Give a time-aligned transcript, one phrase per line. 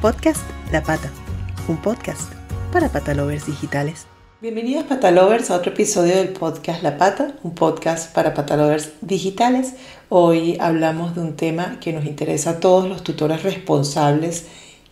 [0.00, 1.10] Podcast La Pata,
[1.66, 2.32] un podcast
[2.72, 4.06] para patalovers digitales.
[4.40, 9.74] Bienvenidos patalovers a otro episodio del podcast La Pata, un podcast para patalovers digitales.
[10.08, 14.46] Hoy hablamos de un tema que nos interesa a todos los tutores responsables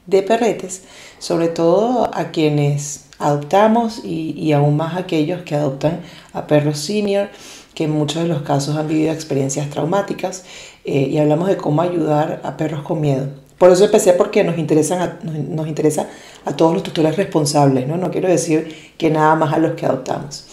[0.06, 0.82] de perretes,
[1.20, 6.00] sobre todo a quienes adoptamos y, aún más aquellos que adoptan
[6.32, 7.28] a perros senior,
[7.74, 10.44] que en muchos de los casos han vivido experiencias traumáticas,
[10.84, 13.45] eh, y hablamos de cómo ayudar a perros con miedo.
[13.58, 16.08] Por eso empecé porque nos, interesan nos, interesa
[16.44, 17.96] a todos los tutores responsables, ¿no?
[17.96, 20.44] No quiero decir que nada más a los que adoptamos.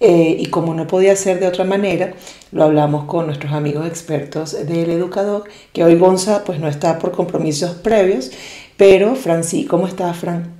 [0.00, 2.14] Eh, y como no podía ser de otra manera,
[2.50, 7.12] lo hablamos con nuestros amigos expertos del educador, que hoy Gonza pues no está por
[7.12, 8.32] compromisos previos,
[8.76, 10.52] pero Fran sí, ¿cómo estás Fran?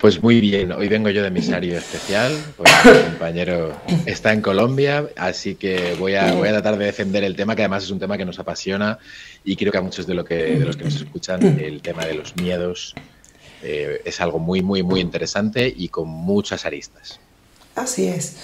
[0.00, 5.10] Pues muy bien, hoy vengo yo de emisario especial, pues mi compañero está en Colombia,
[5.14, 7.98] así que voy a, voy a tratar de defender el tema, que además es un
[7.98, 8.98] tema que nos apasiona
[9.44, 12.06] y creo que a muchos de, lo que, de los que nos escuchan el tema
[12.06, 12.94] de los miedos
[13.62, 17.20] eh, es algo muy, muy, muy interesante y con muchas aristas.
[17.74, 18.36] Así es,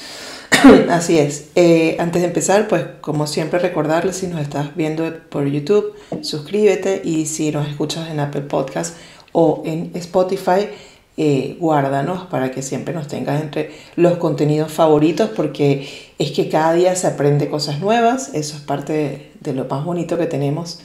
[0.91, 1.49] así es.
[1.55, 7.01] Eh, antes de empezar, pues como siempre recordarles, si nos estás viendo por YouTube, suscríbete
[7.03, 8.95] y si nos escuchas en Apple Podcast
[9.33, 10.69] o en Spotify,
[11.17, 16.75] eh, guárdanos para que siempre nos tengas entre los contenidos favoritos porque es que cada
[16.75, 20.81] día se aprende cosas nuevas, eso es parte de lo más bonito que tenemos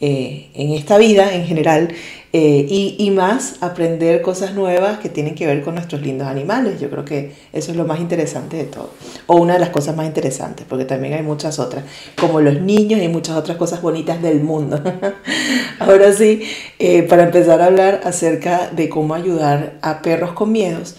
[0.00, 1.88] eh, en esta vida en general
[2.32, 6.78] eh, y, más aprender cosas nuevas que tienen que ver con nuestros lindos animales.
[6.78, 8.90] Yo creo que eso es lo más interesante de todo.
[9.26, 11.82] O una de las cosas más interesantes, porque también hay muchas otras,
[12.16, 14.80] como los niños y muchas otras cosas bonitas del mundo.
[15.80, 16.42] Ahora sí,
[16.78, 20.94] eh, para empezar a hablar acerca de cómo ayudar a perros con miedos,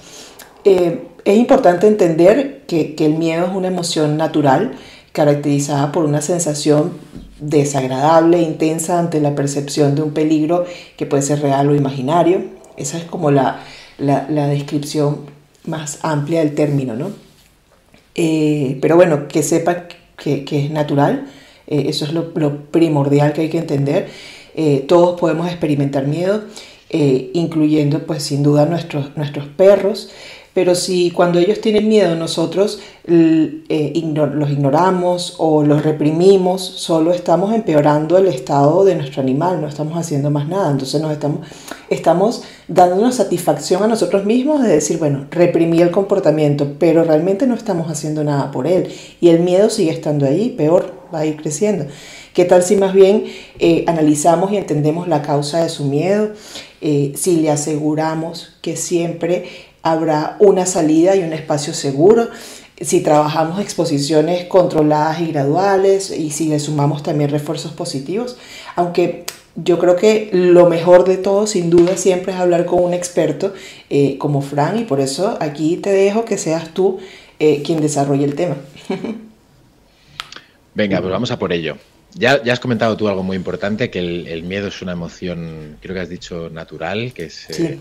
[0.66, 4.74] es importante entender que, que el miedo es una emoción natural
[5.14, 6.92] caracterizada por una sensación
[7.40, 10.66] desagradable, intensa ante la percepción de un peligro
[10.98, 12.44] que puede ser real o imaginario.
[12.78, 13.62] Esa es como la,
[13.98, 15.22] descripción
[15.66, 17.12] más amplia del término, ¿no?
[18.16, 19.88] Eh, pero bueno, que sepa
[20.18, 21.28] que, es natural,
[21.68, 22.34] eh, eso es lo,
[22.72, 24.10] primordial que hay que entender.
[24.56, 26.44] Eh, todos podemos experimentar miedo,
[26.92, 30.10] incluyendo pues sin duda nuestros, nuestros perros.
[30.60, 33.64] Pero si cuando ellos tienen miedo nosotros eh,
[34.34, 39.98] los ignoramos o los reprimimos, solo estamos empeorando el estado de nuestro animal, no estamos
[39.98, 40.70] haciendo más nada.
[40.70, 41.48] Entonces nos estamos,
[41.90, 47.48] estamos dando una satisfacción a nosotros mismos de decir, bueno, reprimí el comportamiento, pero realmente
[47.48, 48.92] no estamos haciendo nada por él.
[49.22, 51.86] Y el miedo sigue estando ahí, peor, va a ir creciendo.
[52.34, 53.24] ¿Qué tal si más bien
[53.60, 56.32] eh, analizamos y entendemos la causa de su miedo?
[56.82, 62.30] Eh, si le aseguramos que siempre habrá una salida y un espacio seguro.
[62.82, 68.38] Si trabajamos exposiciones controladas y graduales y si le sumamos también refuerzos positivos,
[68.76, 69.26] aunque
[69.56, 73.54] yo creo que lo mejor de todo, sin duda, siempre es hablar con un experto
[73.90, 77.00] eh, como Fran y por eso aquí te dejo que seas tú
[77.40, 78.56] eh, quien desarrolle el tema.
[80.76, 81.78] Venga, pues vamos a por ello.
[82.14, 85.94] Ya, ya has comentado tú algo muy importante, que el, miedo es una emoción, creo
[85.94, 87.78] que has dicho natural, que es, eh,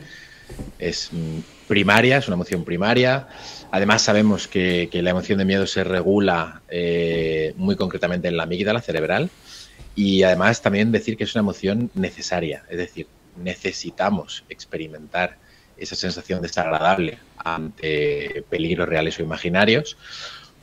[0.78, 1.10] es
[1.68, 3.28] primaria, es una emoción primaria.
[3.70, 8.80] Además sabemos que, la emoción de miedo se regula eh, muy concretamente en la amígdala
[8.80, 9.30] cerebral
[9.94, 15.36] y además también decir que es una emoción necesaria, es decir, necesitamos experimentar
[15.76, 19.96] esa sensación desagradable ante peligros reales o imaginarios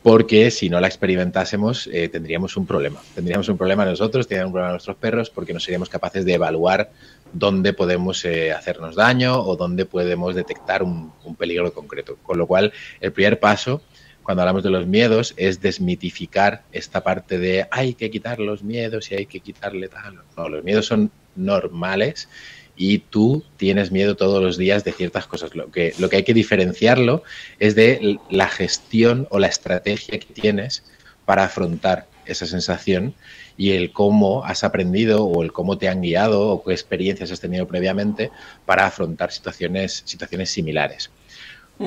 [0.05, 3.01] porque si no la experimentásemos eh, tendríamos un problema.
[3.15, 6.91] Tendríamos un problema nosotros, tendríamos un problema nuestros perros, porque no seríamos capaces de evaluar
[7.33, 12.17] dónde podemos eh, hacernos daño o dónde podemos detectar un, peligro concreto.
[12.23, 12.71] Con lo cual,
[13.01, 13.81] el primer paso
[14.23, 19.11] cuando hablamos de los miedos es desmitificar esta parte de hay que quitar los miedos
[19.11, 20.21] y hay que quitarle tal.
[20.35, 22.27] No, los miedos son normales
[22.75, 25.55] y tú tienes miedo todos los días de ciertas cosas.
[25.55, 27.23] Lo que, lo que hay que diferenciarlo
[27.59, 30.83] es de la gestión o la estrategia que tienes
[31.25, 33.13] para afrontar esa sensación
[33.57, 37.39] y el cómo has aprendido o el cómo te han guiado o qué experiencias has
[37.39, 38.31] tenido previamente
[38.65, 41.09] para afrontar situaciones, situaciones similares.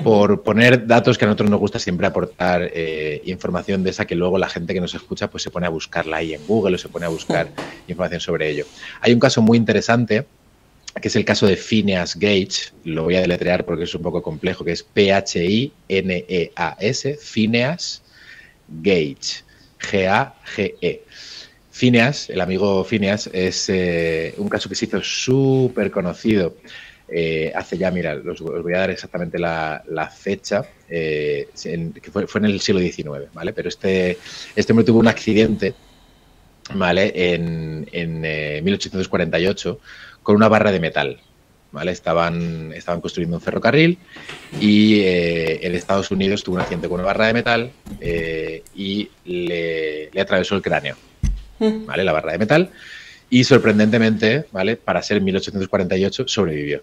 [0.05, 4.15] Por poner datos que a nosotros nos gusta siempre aportar eh, información de esa que
[4.15, 6.79] luego la gente que nos escucha pues se pone a buscarla ahí en Google o
[6.79, 7.49] se pone a buscar
[7.87, 8.67] información sobre ello.
[9.01, 10.27] Hay un caso muy interesante
[11.01, 14.21] que es el caso de Phineas Gage, lo voy a deletrear porque es un poco
[14.23, 15.69] complejo, que es P-H-I-N-E-A-S,
[17.23, 18.03] Phineas
[18.69, 19.45] Gage,
[19.79, 21.05] G-A-G-E.
[21.79, 26.57] Phineas, el amigo Phineas, es eh, un caso que se hizo súper conocido
[27.09, 31.49] eh, hace ya, mira, os, voy a dar exactamente la, fecha, eh,
[32.03, 33.53] que fue, en el siglo XIX, ¿vale?
[33.53, 34.19] Pero este,
[34.57, 35.75] este hombre tuvo un accidente
[36.75, 37.13] ¿vale?
[37.15, 37.87] En,
[38.65, 39.81] 1848
[40.23, 41.21] con una barra de metal.
[41.71, 41.93] ¿Vale?
[41.93, 43.99] Estaban, estaban construyendo un ferrocarril
[44.59, 47.71] y en Estados Unidos tuvo un accidente con una barra de metal
[48.75, 50.97] y le, atravesó el cráneo.
[51.59, 52.05] ¿Vale?
[52.05, 52.71] La barra de metal.
[53.31, 54.77] Y sorprendentemente, ¿vale?
[54.77, 56.83] Para ser 1848, sobrevivió.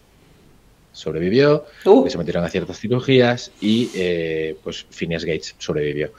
[0.91, 2.07] Sobrevivió, uh.
[2.07, 6.13] se metieron a ciertas cirugías y eh, pues Phineas Gates sobrevivió.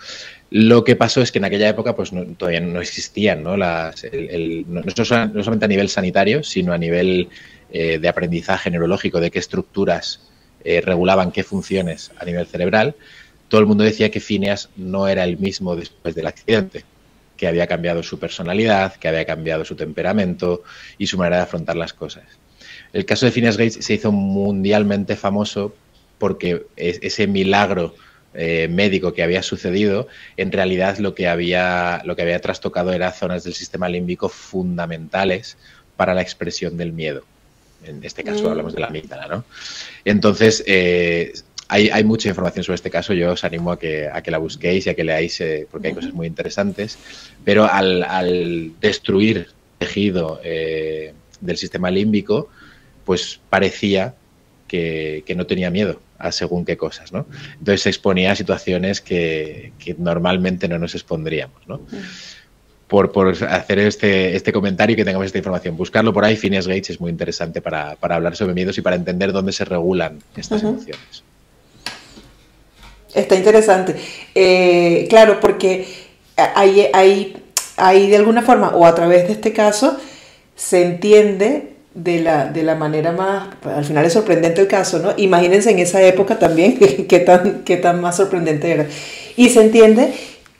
[0.50, 3.56] Lo que pasó es que en aquella época pues todavía no existían, ¿no?
[3.56, 4.04] Las,
[4.66, 7.28] no, solamente a nivel sanitario, sino a nivel
[7.70, 10.20] eh, de aprendizaje neurológico, de qué estructuras
[10.62, 12.96] eh, regulaban qué funciones a nivel cerebral.
[13.48, 16.84] Todo el mundo decía que Phineas no era el mismo después del accidente
[17.36, 20.62] que había cambiado su personalidad, que había cambiado su temperamento
[20.98, 22.24] y su manera de afrontar las cosas.
[22.92, 25.74] El caso de Phineas Gates se hizo mundialmente famoso
[26.18, 27.94] porque ese milagro
[28.34, 33.12] eh, médico que había sucedido, en realidad lo que había, lo que había trastocado era
[33.12, 35.56] zonas del sistema límbico fundamentales
[35.96, 37.24] para la expresión del miedo.
[37.84, 38.46] En este caso mm.
[38.48, 39.44] hablamos de la amígdala, ¿no?
[40.04, 41.32] Entonces, eh,
[41.68, 44.86] hay, mucha información sobre este caso, yo os animo a que, a que la busquéis
[44.86, 46.98] y a que leáis, eh, porque hay cosas muy interesantes,
[47.44, 49.48] pero al, destruir
[49.78, 52.48] tejido eh, del sistema límbico,
[53.04, 54.14] pues parecía
[54.68, 57.26] que, no tenía miedo a según qué cosas, ¿no?
[57.58, 61.80] Entonces se exponía a situaciones que, normalmente no nos expondríamos, ¿no?
[62.86, 65.76] Por, hacer este, este comentario y que tengamos esta información.
[65.76, 69.32] Buscarlo por ahí, Phineas Gates, es muy interesante para, hablar sobre miedos y para entender
[69.32, 71.24] dónde se regulan estas emociones.
[73.16, 73.96] Está interesante.
[74.34, 75.86] Eh, claro, porque
[76.36, 77.36] hay, hay,
[77.76, 79.96] hay de alguna forma, o a través de este caso,
[80.54, 85.14] se entiende de la, de la manera más, al final es sorprendente el caso, ¿no?
[85.16, 86.78] Imagínense en esa época también
[87.08, 88.86] qué tan, qué tan más sorprendente era.
[89.36, 90.12] Y se entiende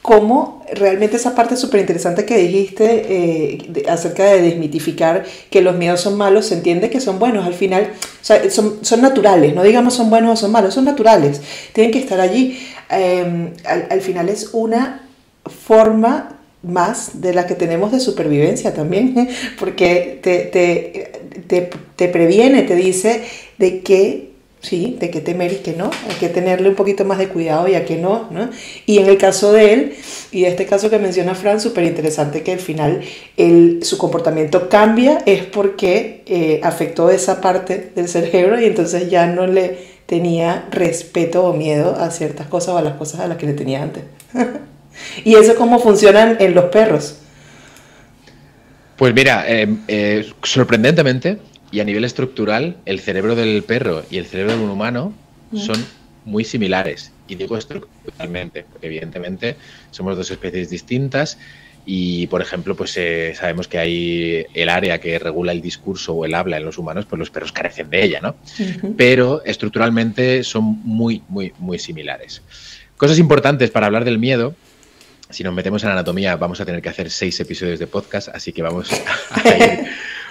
[0.07, 6.01] cómo realmente esa parte súper interesante que dijiste eh, acerca de desmitificar que los miedos
[6.01, 9.65] son malos, se entiende que son buenos al final, o sea, son, son naturales, no
[9.65, 11.41] digamos son buenos o son malos, son naturales,
[11.73, 12.57] tienen que estar allí.
[12.89, 15.09] Em, al, final es una
[15.67, 21.11] forma más de la que tenemos de supervivencia también, porque te, te,
[21.49, 23.25] te, te previene, te dice
[23.59, 27.19] de que sí, de qué temer y qué no, hay que tenerle un poquito más
[27.19, 28.51] de cuidado y a qué no, ¿no?
[28.85, 29.95] Y en el caso de él,
[30.33, 33.03] y este caso que menciona Fran, súper interesante que al final
[33.83, 39.47] su comportamiento cambia, es porque eh, afectó esa parte del cerebro y entonces ya no
[39.47, 43.47] le tenía respeto o miedo a ciertas cosas o a las cosas a las que
[43.47, 44.05] le tenía antes.
[45.25, 47.19] y eso cómo funcionan en los perros.
[48.97, 51.39] Pues mira, eh, eh, sorprendentemente,
[51.77, 55.13] y a nivel estructural, el cerebro del perro y el cerebro de un humano
[55.55, 55.77] son
[56.25, 57.13] muy similares.
[57.29, 59.57] Y digo estructuralmente, porque evidentemente
[59.91, 61.37] somos dos especies distintas
[61.85, 66.25] y, por ejemplo, pues eh, sabemos que hay el área que regula el discurso o
[66.25, 68.37] el habla en los humanos, pues los perros carecen de ella, ¿no?
[68.97, 72.41] Pero estructuralmente son muy, muy, muy similares.
[72.97, 74.55] Cosas importantes para hablar del miedo.
[75.29, 78.55] Si nos metemos en anatomía, vamos a tener que hacer seis episodios de podcast, así
[78.55, 78.89] que vamos
[79.31, 79.87] a ir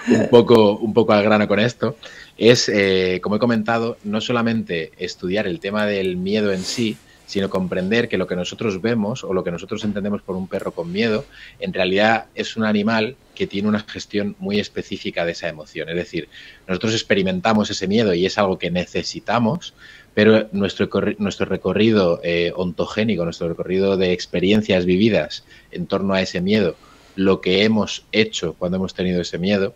[0.08, 1.96] un poco, un poco al grano con esto,
[2.36, 7.50] es, eh, como he comentado, no solamente estudiar el tema del miedo en sí, sino
[7.50, 10.92] comprender que lo que nosotros vemos o lo que nosotros entendemos por un perro con
[10.92, 11.24] miedo,
[11.58, 15.88] en realidad es un animal que tiene una gestión muy específica de esa emoción.
[15.88, 16.28] Es decir,
[16.68, 19.74] nosotros experimentamos ese miedo y es algo que necesitamos,
[20.14, 20.88] pero nuestro,
[21.18, 26.76] nuestro recorrido eh, ontogénico, nuestro recorrido de experiencias vividas en torno a ese miedo,
[27.16, 29.74] lo que hemos hecho cuando hemos tenido ese miedo,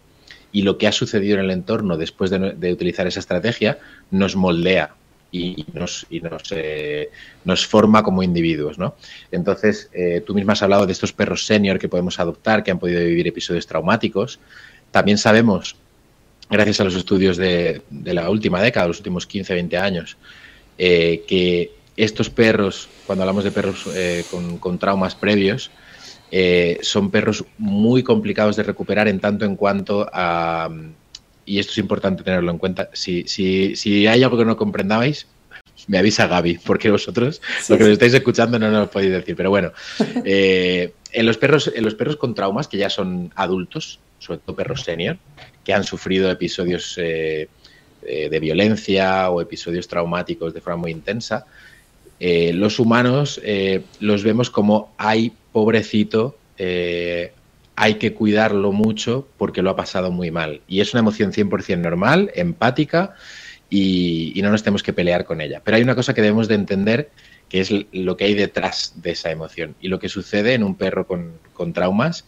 [0.52, 3.78] y lo que ha sucedido en el entorno después de, utilizar esa estrategia
[4.10, 4.94] nos moldea
[5.32, 7.10] y nos, eh,
[7.44, 8.78] nos, forma como individuos.
[8.78, 8.96] ¿no?
[9.30, 12.80] Entonces, eh, tú misma has hablado de estos perros senior que podemos adoptar, que han
[12.80, 14.40] podido vivir episodios traumáticos.
[14.90, 15.76] También sabemos,
[16.50, 20.16] gracias a los estudios de, la última década, los últimos 15, 20 años,
[20.78, 23.86] eh, que estos perros, cuando hablamos de perros
[24.60, 25.70] con traumas previos,
[26.30, 30.70] eh, son perros muy complicados de recuperar en tanto en cuanto a,
[31.44, 35.26] y esto es importante tenerlo en cuenta, si, si, si hay algo que no comprendabais,
[35.88, 39.34] me avisa Gaby, porque vosotros lo que estáis escuchando no nos lo podéis decir.
[39.34, 39.72] Pero bueno,
[40.24, 44.54] eh, en, los perros, en los perros con traumas, que ya son adultos, sobre todo
[44.54, 45.18] perros senior,
[45.64, 47.48] que han sufrido episodios eh,
[48.02, 51.46] de violencia o episodios traumáticos de forma muy intensa,
[52.20, 53.40] los humanos
[54.00, 57.32] los vemos como hay pobrecito, eh,
[57.76, 60.60] hay que cuidarlo mucho porque lo ha pasado muy mal.
[60.68, 63.14] Y es una emoción 100% normal, empática
[63.70, 65.62] y, no nos tenemos que pelear con ella.
[65.64, 67.10] Pero hay una cosa que debemos de entender
[67.48, 70.74] que es lo que hay detrás de esa emoción y lo que sucede en un
[70.74, 71.32] perro con,
[71.72, 72.26] traumas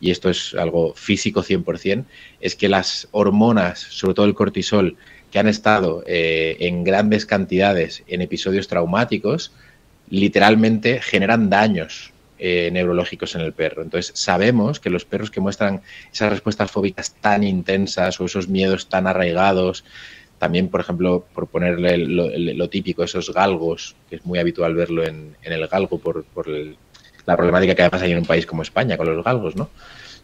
[0.00, 2.04] y esto es algo físico 100%,
[2.40, 4.96] es que las hormonas, sobre todo el cortisol,
[5.30, 9.52] que han estado eh, en grandes cantidades en episodios traumáticos,
[10.10, 12.11] literalmente generan daños
[12.44, 13.84] eh, neurológicos en el perro.
[13.84, 15.80] Entonces, sabemos que los perros que muestran
[16.12, 19.84] esas respuestas fóbicas tan intensas o esos miedos tan arraigados,
[20.40, 25.36] también, por ejemplo, por ponerle lo, típico, esos galgos, que es muy habitual verlo en,
[25.40, 26.24] el galgo por,
[27.26, 29.70] la problemática que además hay en un país como España con los galgos, ¿no?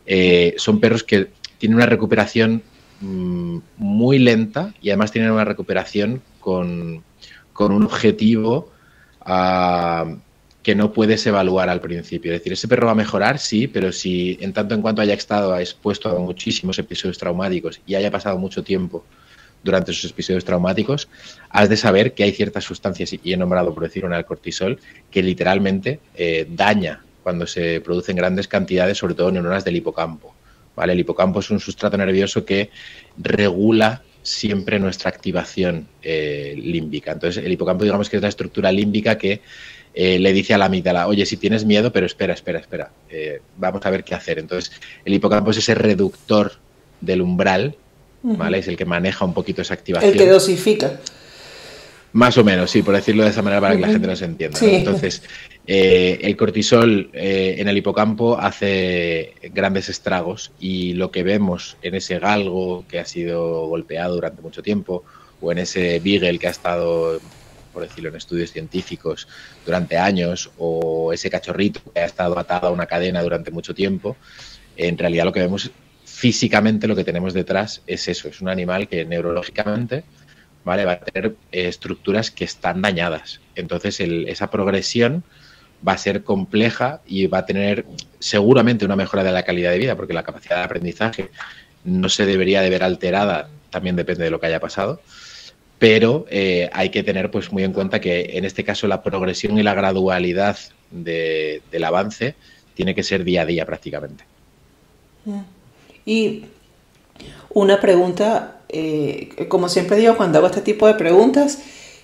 [0.04, 2.64] Eh, son perros que tienen una recuperación
[3.00, 7.04] mm, muy lenta y además tienen una recuperación con,
[7.60, 8.72] un objetivo
[9.20, 10.16] ah,
[10.62, 12.32] que no puedes evaluar al principio.
[12.32, 15.14] Es decir, ese perro va a mejorar, sí, pero si en tanto en cuanto haya
[15.14, 19.04] estado expuesto a muchísimos episodios traumáticos y haya pasado mucho tiempo
[19.62, 21.08] durante esos episodios traumáticos,
[21.50, 24.78] has de saber que hay ciertas sustancias, y he nombrado por decir una el cortisol,
[25.10, 30.34] que literalmente eh, daña cuando se producen grandes cantidades, sobre todo neuronas del hipocampo.
[30.74, 30.92] ¿vale?
[30.92, 32.70] El hipocampo es un sustrato nervioso que
[33.18, 37.12] regula siempre nuestra activación eh, límbica.
[37.12, 39.40] Entonces, el hipocampo, digamos que es la estructura límbica que
[40.00, 43.40] eh, le dice a la amígdala, oye, si tienes miedo, pero espera, espera, espera, eh,
[43.56, 44.38] vamos a ver qué hacer.
[44.38, 44.70] Entonces,
[45.04, 46.52] el hipocampo es ese reductor
[47.00, 47.74] del umbral,
[48.22, 48.58] ¿vale?
[48.58, 50.12] Es el que maneja un poquito esa activación.
[50.12, 51.00] El que dosifica.
[52.12, 54.60] Más o menos, sí, por decirlo de esa manera para que la gente nos entienda.
[54.62, 55.20] Entonces,
[55.66, 62.20] eh, el cortisol en el hipocampo hace grandes estragos y lo que vemos en ese
[62.20, 65.02] galgo que ha sido golpeado durante mucho tiempo
[65.40, 67.20] o en ese beagle que ha estado
[67.78, 69.28] por decirlo, en estudios científicos
[69.64, 74.16] durante años, o ese cachorrito que ha estado atado a una cadena durante mucho tiempo,
[74.76, 75.70] en realidad lo que vemos
[76.04, 80.02] físicamente, lo que tenemos detrás es eso, es un animal que neurológicamente
[80.64, 80.84] ¿vale?
[80.84, 83.40] va a tener eh, estructuras que están dañadas.
[83.54, 85.22] Entonces, esa progresión
[85.86, 87.86] va a ser compleja y va a tener
[88.18, 91.30] seguramente una mejora de la calidad de vida, porque la capacidad de aprendizaje
[91.84, 95.00] no se debería de ver alterada, también depende de lo que haya pasado,
[95.78, 99.58] pero eh, hay que tener pues muy en cuenta que en este caso la progresión
[99.58, 100.58] y la gradualidad
[100.90, 102.34] del avance
[102.74, 104.24] tiene que ser día a día prácticamente.
[106.04, 106.46] Y
[107.50, 111.58] una pregunta, eh, como siempre digo cuando hago este tipo de preguntas,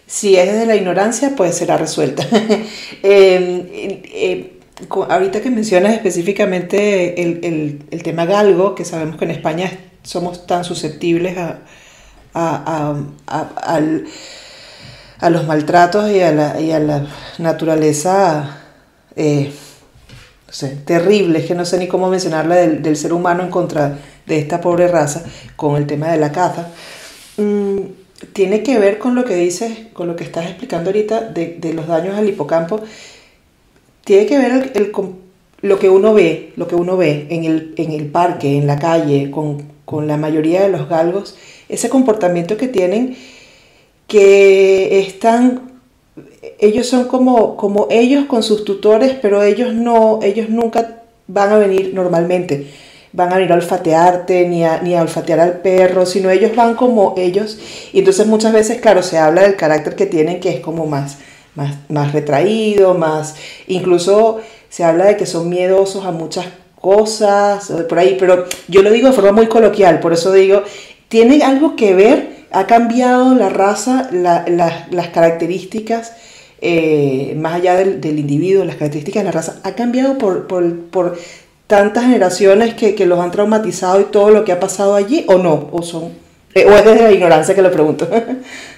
[0.06, 2.26] si es desde la ignorancia, pues será resuelta.
[3.02, 9.70] Em, eh, ahorita que mencionas específicamente el tema galgo, que sabemos que en España
[10.02, 11.60] somos tan susceptibles a,
[12.34, 13.80] a,
[15.30, 17.06] los maltratos y a la,
[17.38, 18.58] naturaleza
[19.16, 19.52] eh,
[20.84, 24.88] terrible, que no sé ni cómo mencionarla del, ser humano en contra de esta pobre
[24.88, 25.24] raza
[25.56, 26.68] con el tema de la caza.
[27.36, 27.78] Mm,
[28.32, 31.86] tiene que ver con lo que dices, con lo que estás explicando ahorita de, los
[31.86, 32.80] daños al hipocampo.
[34.04, 34.92] Tiene que ver el,
[35.62, 38.78] lo que uno ve, lo que uno ve en el, en el parque, en la
[38.78, 41.36] calle, con, con la mayoría de los galgos
[41.74, 43.16] ese comportamiento que tienen,
[44.06, 45.80] que están,
[46.58, 51.58] ellos son como, como ellos con sus tutores, pero ellos no, ellos nunca van a
[51.58, 52.70] venir normalmente,
[53.12, 56.74] van a venir a olfatearte, ni a, ni a olfatear al perro, sino ellos van
[56.74, 57.58] como ellos,
[57.92, 61.18] y entonces muchas veces, claro, se habla del carácter que tienen, que es como más,
[61.54, 63.36] más, más retraído, más,
[63.68, 66.46] incluso se habla de que son miedosos a muchas
[66.80, 70.62] cosas, por ahí, pero yo lo digo de forma muy coloquial, por eso digo,
[71.14, 76.12] tiene algo que ver, ha cambiado la raza, las características,
[76.60, 81.16] eh, más allá del, individuo, las características de la raza, ha cambiado por,
[81.68, 85.68] tantas generaciones que, los han traumatizado y todo lo que ha pasado allí, o no,
[85.70, 86.10] o son,
[86.52, 88.08] eh, o es desde la ignorancia que lo pregunto.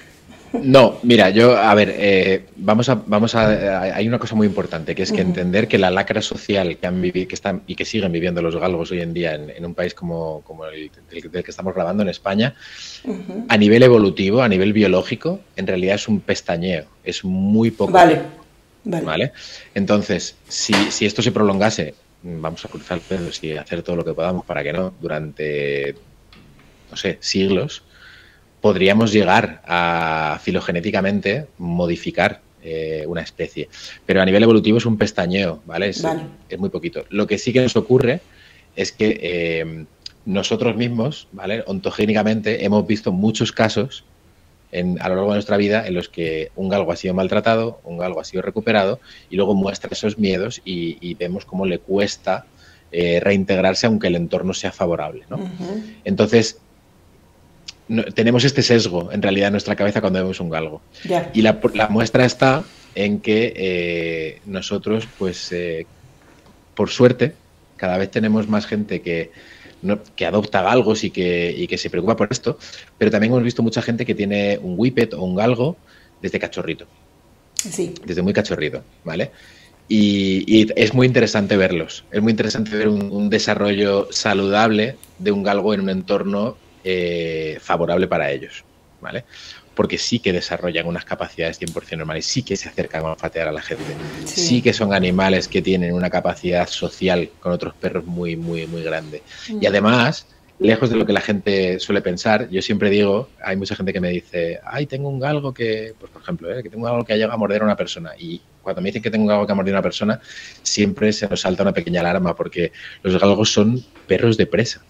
[0.53, 4.95] No, mira, yo, a ver, eh, vamos a, vamos a, hay una cosa muy importante,
[4.95, 7.85] que es que entender que la lacra social que han vivido, que están y que
[7.85, 11.51] siguen viviendo los galgos hoy en día en, un país como, como el, del que
[11.51, 12.55] estamos grabando en España,
[13.49, 17.91] a nivel evolutivo, a nivel biológico, en realidad es un pestañeo, es muy poco.
[17.91, 18.21] Vale.
[18.83, 19.33] Vale.
[19.75, 24.13] Entonces, si, si esto se prolongase, vamos a cruzar dedos y hacer todo lo que
[24.13, 25.95] podamos para que no, durante,
[26.89, 27.83] no sé, siglos,
[28.61, 33.69] podríamos llegar a filogenéticamente modificar eh, una especie.
[34.05, 35.89] Pero a nivel evolutivo es un pestañeo, ¿vale?
[35.89, 36.03] Es,
[36.57, 37.05] muy poquito.
[37.09, 38.19] Lo que sí que nos ocurre
[38.75, 39.85] es que eh,
[40.25, 41.63] nosotros mismos, ¿vale?
[41.67, 44.03] Ontogénicamente hemos visto muchos casos
[44.71, 47.79] en, a lo largo de nuestra vida en los que un galgo ha sido maltratado,
[47.83, 48.99] un galgo ha sido recuperado
[49.29, 52.45] y luego muestra esos miedos y, vemos cómo le cuesta
[52.91, 55.23] eh, reintegrarse aunque el entorno sea favorable.
[55.29, 55.39] ¿no?
[56.03, 56.59] Entonces,
[58.13, 60.81] tenemos este sesgo en realidad en nuestra cabeza cuando vemos un galgo.
[61.33, 62.63] Y la, muestra está
[62.95, 65.85] en que eh, nosotros, pues, eh,
[66.75, 67.33] por suerte,
[67.75, 69.31] cada vez tenemos más gente que,
[70.15, 72.57] que adopta galgos y que, y que se preocupa por esto,
[72.97, 75.77] pero también hemos visto mucha gente que tiene un whippet o un galgo
[76.21, 76.87] desde cachorrito.
[77.55, 77.93] Sí.
[78.05, 79.31] Desde muy cachorrito, ¿vale?
[79.89, 82.03] Y, es muy interesante verlos.
[82.11, 86.57] Es muy interesante ver un, desarrollo saludable de un galgo en un entorno
[86.89, 88.63] eh, favorable para ellos,
[89.01, 89.25] ¿vale?
[89.75, 93.51] Porque sí que desarrollan unas capacidades 100% normales, sí que se acercan a olfatear a
[93.51, 93.83] la gente,
[94.23, 94.61] sí.
[94.61, 99.21] que son animales que tienen una capacidad social con otros perros muy, muy, muy grande.
[99.49, 99.67] Y mm.
[99.67, 100.27] además,
[100.59, 103.99] lejos de lo que la gente suele pensar, yo siempre digo, hay mucha gente que
[103.99, 106.63] me dice, ay, tengo un galgo que, pues por ejemplo, ¿eh?
[106.63, 108.11] que tengo algo que ha llegado a morder a una persona.
[108.17, 110.21] Y cuando me dicen que tengo un galgo que ha mordido a una persona,
[110.63, 112.71] siempre se nos salta una pequeña alarma, porque
[113.03, 114.81] los galgos son perros de presa.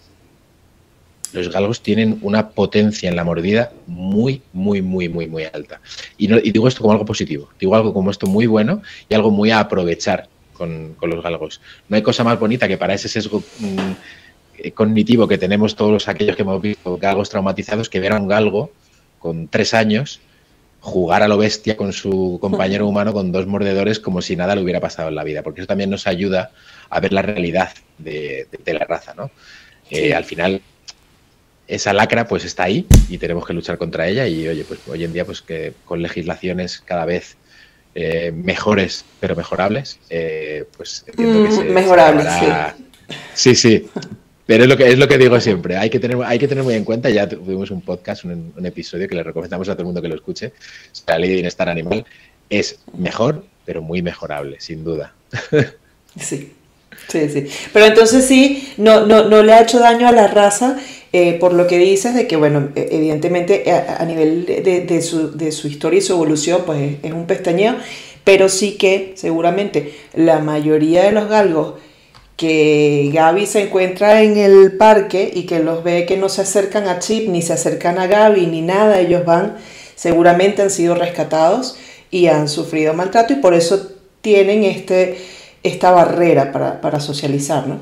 [1.38, 5.80] Los galgos tienen una potencia en la mordida muy, muy, muy, muy, muy alta.
[6.16, 9.30] Y, y digo esto como algo positivo, digo algo como esto muy bueno y algo
[9.30, 11.60] muy a aprovechar con, con los galgos.
[11.88, 13.92] No hay cosa más bonita que para ese sesgo mmm,
[14.58, 18.28] eh, cognitivo que tenemos todos aquellos que hemos visto galgos traumatizados, que ver a un
[18.28, 18.72] galgo
[19.18, 20.20] con tres años
[20.80, 24.62] jugar a lo bestia con su compañero humano con dos mordedores como si nada le
[24.62, 26.50] hubiera pasado en la vida, porque eso también nos ayuda
[26.90, 29.30] a ver la realidad de, la raza, ¿no?
[29.90, 30.60] Eh, al final,
[31.68, 35.04] esa lacra pues está ahí y tenemos que luchar contra ella y oye, pues hoy
[35.04, 37.36] en día pues que con legislaciones cada vez
[37.94, 39.98] eh, mejores pero mejorables,
[40.76, 41.64] pues entiendo que mm, se...
[41.64, 42.46] Mejorables, sí.
[43.34, 43.88] Sí, sí,
[44.48, 45.76] pero es lo que es lo que digo siempre.
[45.76, 47.10] Hay que tener, hay que tener muy en cuenta.
[47.10, 50.14] Ya tuvimos un podcast, un, episodio que le recomendamos a todo el mundo que lo
[50.14, 50.54] escuche.
[51.06, 52.06] La ley de bienestar animal
[52.48, 55.12] es mejor, pero muy mejorable, sin duda.
[56.18, 56.54] Sí.
[57.06, 57.46] Sí, sí.
[57.72, 60.78] Pero entonces sí, no, no, no le ha hecho daño a la raza,
[61.12, 65.36] eh, por lo que dices de que, bueno, e, evidentemente a, nivel de, de, su,
[65.36, 67.76] de, su, historia y su evolución, pues es un pestañeo,
[68.24, 71.74] pero sí que seguramente la mayoría de los galgos
[72.36, 76.86] que Gaby se encuentra en el parque y que los ve que no se acercan
[76.86, 79.56] a Chip, ni se acercan a Gaby, ni nada, ellos van,
[79.96, 81.76] seguramente han sido rescatados
[82.10, 83.90] y han sufrido maltrato y por eso
[84.20, 85.18] tienen este,
[85.62, 87.80] esta barrera para, para socializar, ¿no?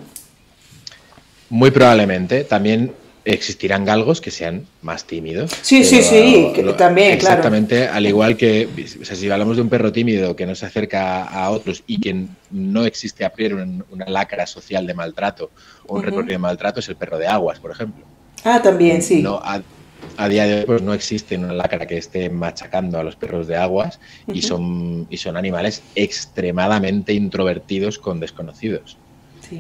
[1.51, 2.45] Muy probablemente.
[2.45, 2.93] También
[3.27, 5.51] existirán galgos que sean más tímidos.
[5.62, 8.69] Sí, sí, sí, también, exactamente, al igual que,
[9.01, 12.01] o sea, si hablamos de un perro tímido que no se acerca a otros y
[12.01, 13.55] que no existe a priori
[13.91, 15.51] una, lacra social de maltrato
[15.89, 18.05] o un recorrido de maltrato, es el perro de aguas, por ejemplo.
[18.45, 19.23] Ah, también, sí.
[19.23, 23.17] No, a, día de hoy pues, no existe una lacra que esté machacando a los
[23.17, 23.99] perros de aguas
[24.33, 28.97] y, son, y son animales extremadamente introvertidos con desconocidos.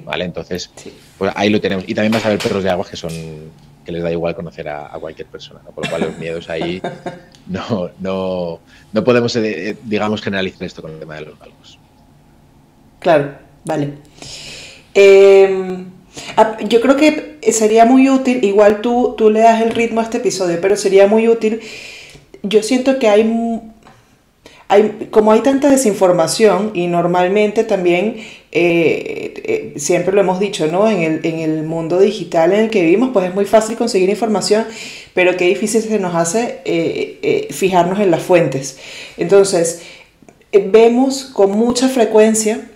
[0.04, 0.24] ¿Vale?
[0.24, 0.70] Entonces,
[1.18, 1.84] pues ahí lo tenemos.
[1.88, 3.12] Y también vas a ver perros de agua que son
[3.86, 5.70] que les da igual conocer a, cualquier persona, ¿no?
[5.70, 6.82] por lo cual los miedos ahí
[7.46, 8.58] no, no,
[8.92, 11.78] no podemos, eh, eh, digamos, generalizar esto con el tema de los galgos.
[12.98, 13.92] Claro, vale.
[14.92, 15.86] Em,
[16.36, 20.04] ah, yo creo que sería muy útil, igual tú, tú le das el ritmo a
[20.04, 21.60] este episodio, pero sería muy útil.
[22.42, 23.22] Yo siento que hay
[25.10, 28.16] como hay tanta desinformación y normalmente también,
[28.58, 30.88] eh, eh, siempre lo hemos dicho, ¿no?
[30.88, 34.08] En el, en el, mundo digital en el que vivimos, pues es muy fácil conseguir
[34.08, 34.64] información,
[35.12, 38.78] pero qué difícil se nos hace eh, fijarnos en las fuentes.
[39.18, 39.82] Entonces,
[40.52, 42.70] vemos con mucha frecuencia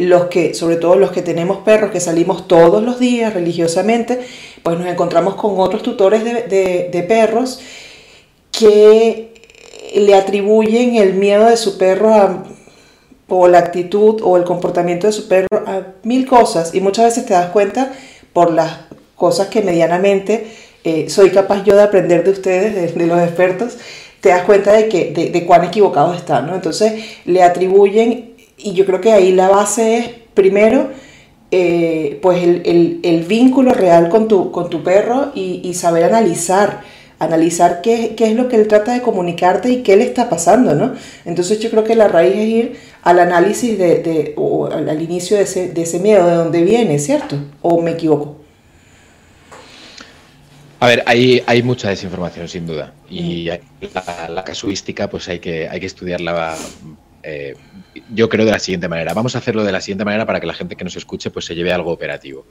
[0.00, 4.20] los que, sobre todo los que tenemos perros, que salimos todos los días religiosamente,
[4.62, 7.58] pues nos encontramos con otros tutores de, de, perros
[8.50, 9.32] que
[9.94, 12.44] le atribuyen el miedo de su perro
[13.34, 17.24] o la actitud o el comportamiento de su perro a mil cosas y muchas veces
[17.24, 17.90] te das cuenta
[18.34, 18.80] por las
[19.16, 20.48] cosas que medianamente
[20.84, 23.78] eh, soy capaz yo de aprender de ustedes, de, los expertos,
[24.20, 26.54] te das cuenta de, que, de, cuán equivocados están, ¿no?
[26.54, 26.92] Entonces
[27.24, 30.90] le atribuyen, y yo creo que ahí la base es, primero,
[31.50, 36.80] eh, pues el, vínculo real con tu, con tu perro y, y saber analizar
[37.22, 40.94] analizar qué, es lo que él trata de comunicarte y qué le está pasando, ¿no?
[41.24, 45.42] Entonces yo creo que la raíz es ir al análisis de, o al inicio de
[45.42, 47.36] ese, miedo, de dónde viene, ¿cierto?
[47.60, 48.40] ¿O me equivoco?
[50.78, 52.92] A ver, hay, hay mucha desinformación, sin duda.
[53.08, 53.86] Y mm.
[54.32, 56.56] la, casuística, pues hay que, hay que estudiarla,
[57.22, 57.54] eh,
[58.12, 59.14] yo creo, de la siguiente manera.
[59.14, 61.44] Vamos a hacerlo de la siguiente manera para que la gente que nos escuche pues
[61.44, 62.46] se lleve algo operativo.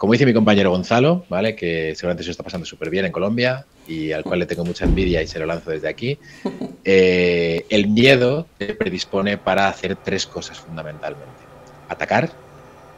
[0.00, 1.54] Como dice mi compañero Gonzalo, ¿vale?
[1.54, 4.86] que seguramente se está pasando súper bien en Colombia y al cual le tengo mucha
[4.86, 6.18] envidia y se lo lanzo desde aquí,
[6.86, 11.42] eh, el miedo te predispone para hacer tres cosas fundamentalmente.
[11.90, 12.30] Atacar,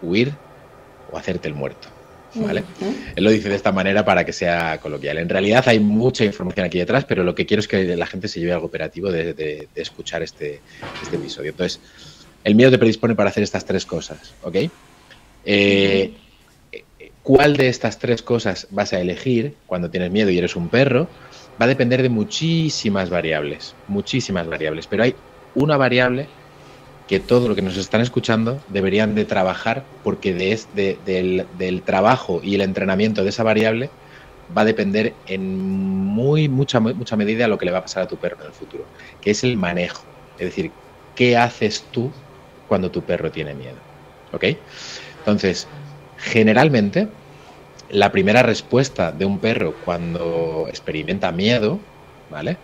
[0.01, 0.33] huir
[1.11, 1.89] o hacerte el muerto.
[2.37, 2.63] ¿vale?
[3.17, 5.19] Él lo dice de esta manera para que sea coloquial.
[5.19, 8.29] En realidad hay mucha información aquí detrás, pero lo que quiero es que la gente
[8.29, 10.61] se lleve algo operativo de, escuchar este,
[11.03, 11.51] este episodio.
[11.51, 11.81] Entonces,
[12.45, 14.57] el miedo te predispone para hacer estas tres cosas, ¿ok?
[15.45, 16.13] Eh,
[17.23, 21.07] ¿Cuál de estas tres cosas vas a elegir cuando tienes miedo y eres un perro?
[21.61, 25.15] Va a depender de muchísimas variables, muchísimas variables, pero hay
[25.55, 26.27] una variable
[27.07, 32.41] que todo lo que nos están escuchando deberían de trabajar porque de, del, del, trabajo
[32.43, 33.91] y el entrenamiento de esa variable
[34.57, 38.09] va a depender en muy mucha, mucha medida lo que le va a pasar a
[38.09, 38.85] tu perro en el futuro,
[39.21, 40.03] que es el manejo.
[40.39, 40.73] Es decir,
[41.15, 42.11] ¿qué haces tú
[42.67, 43.77] cuando tu perro tiene miedo?
[44.33, 44.45] ¿Ok?
[45.19, 45.69] Entonces,
[46.23, 47.09] generalmente,
[47.91, 51.81] la primera respuesta de un perro cuando experimenta miedo,
[52.31, 52.57] ¿vale?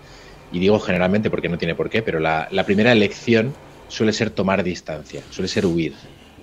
[0.53, 3.53] Y digo generalmente porque no tiene por qué, pero la, primera elección
[3.89, 5.95] suele ser tomar distancia, suele ser huir,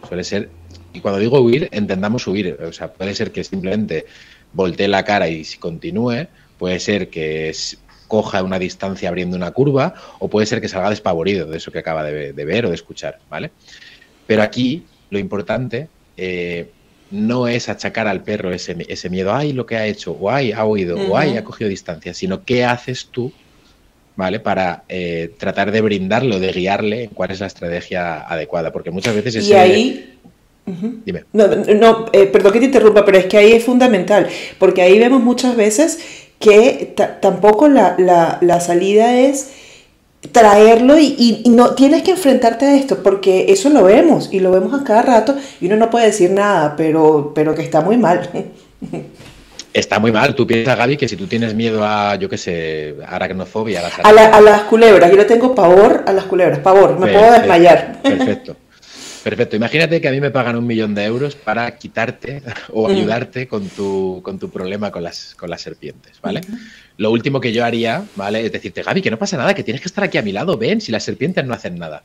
[0.08, 0.50] suele ser...
[0.94, 2.58] Y cuando digo huir, entendamos huir.
[2.62, 4.06] O sea, puede ser que simplemente
[4.54, 7.54] voltee la cara y continúe, puede ser que
[8.08, 11.80] coja una distancia abriendo una curva o puede ser que salga despavorido de eso que
[11.80, 13.52] acaba de, ver o de escuchar, ¿vale?
[14.28, 16.70] Pero aquí lo importante eh,
[17.12, 20.52] no es achacar al perro ese, ese, miedo, ay, lo que ha hecho, o ay,
[20.52, 23.32] ha oído, o ay, ha cogido distancia, sino qué haces tú,
[24.16, 24.40] ¿vale?
[24.40, 28.92] Para eh, tratar de brindarle o de guiarle en cuál es la estrategia adecuada, porque
[28.92, 29.36] muchas veces...
[29.36, 30.16] Ese, y ahí
[30.66, 31.26] Dime.
[31.32, 34.98] No, no eh, perdón que te interrumpa, pero es que ahí es fundamental, porque ahí
[34.98, 36.00] vemos muchas veces
[36.40, 39.52] que tampoco la, la, la, salida es
[40.32, 44.52] traerlo y, y, no tienes que enfrentarte a esto, porque eso lo vemos y lo
[44.52, 47.98] vemos a cada rato y uno no puede decir nada, pero, pero que está muy
[47.98, 48.30] mal.
[49.74, 50.36] Está muy mal.
[50.36, 54.40] Tú piensas, Gaby, que si tú tienes miedo a, yo qué sé, aracnofobia, a, a,
[54.40, 58.02] las culebras, yo le tengo pavor a las culebras, pavor, me puedo desmayar.
[58.02, 58.56] Perfecto.
[59.26, 59.56] Perfecto.
[59.56, 63.68] Imagínate que a mí me pagan un millón de euros para quitarte o ayudarte con
[63.68, 66.42] tu, con tu problema con las, con las serpientes, ¿vale?
[66.98, 68.46] Lo último que yo haría, ¿vale?
[68.46, 70.58] Es decirte, Gaby, que no pasa nada, que tienes que estar aquí a mi lado,
[70.58, 72.04] ven, si las serpientes no hacen nada.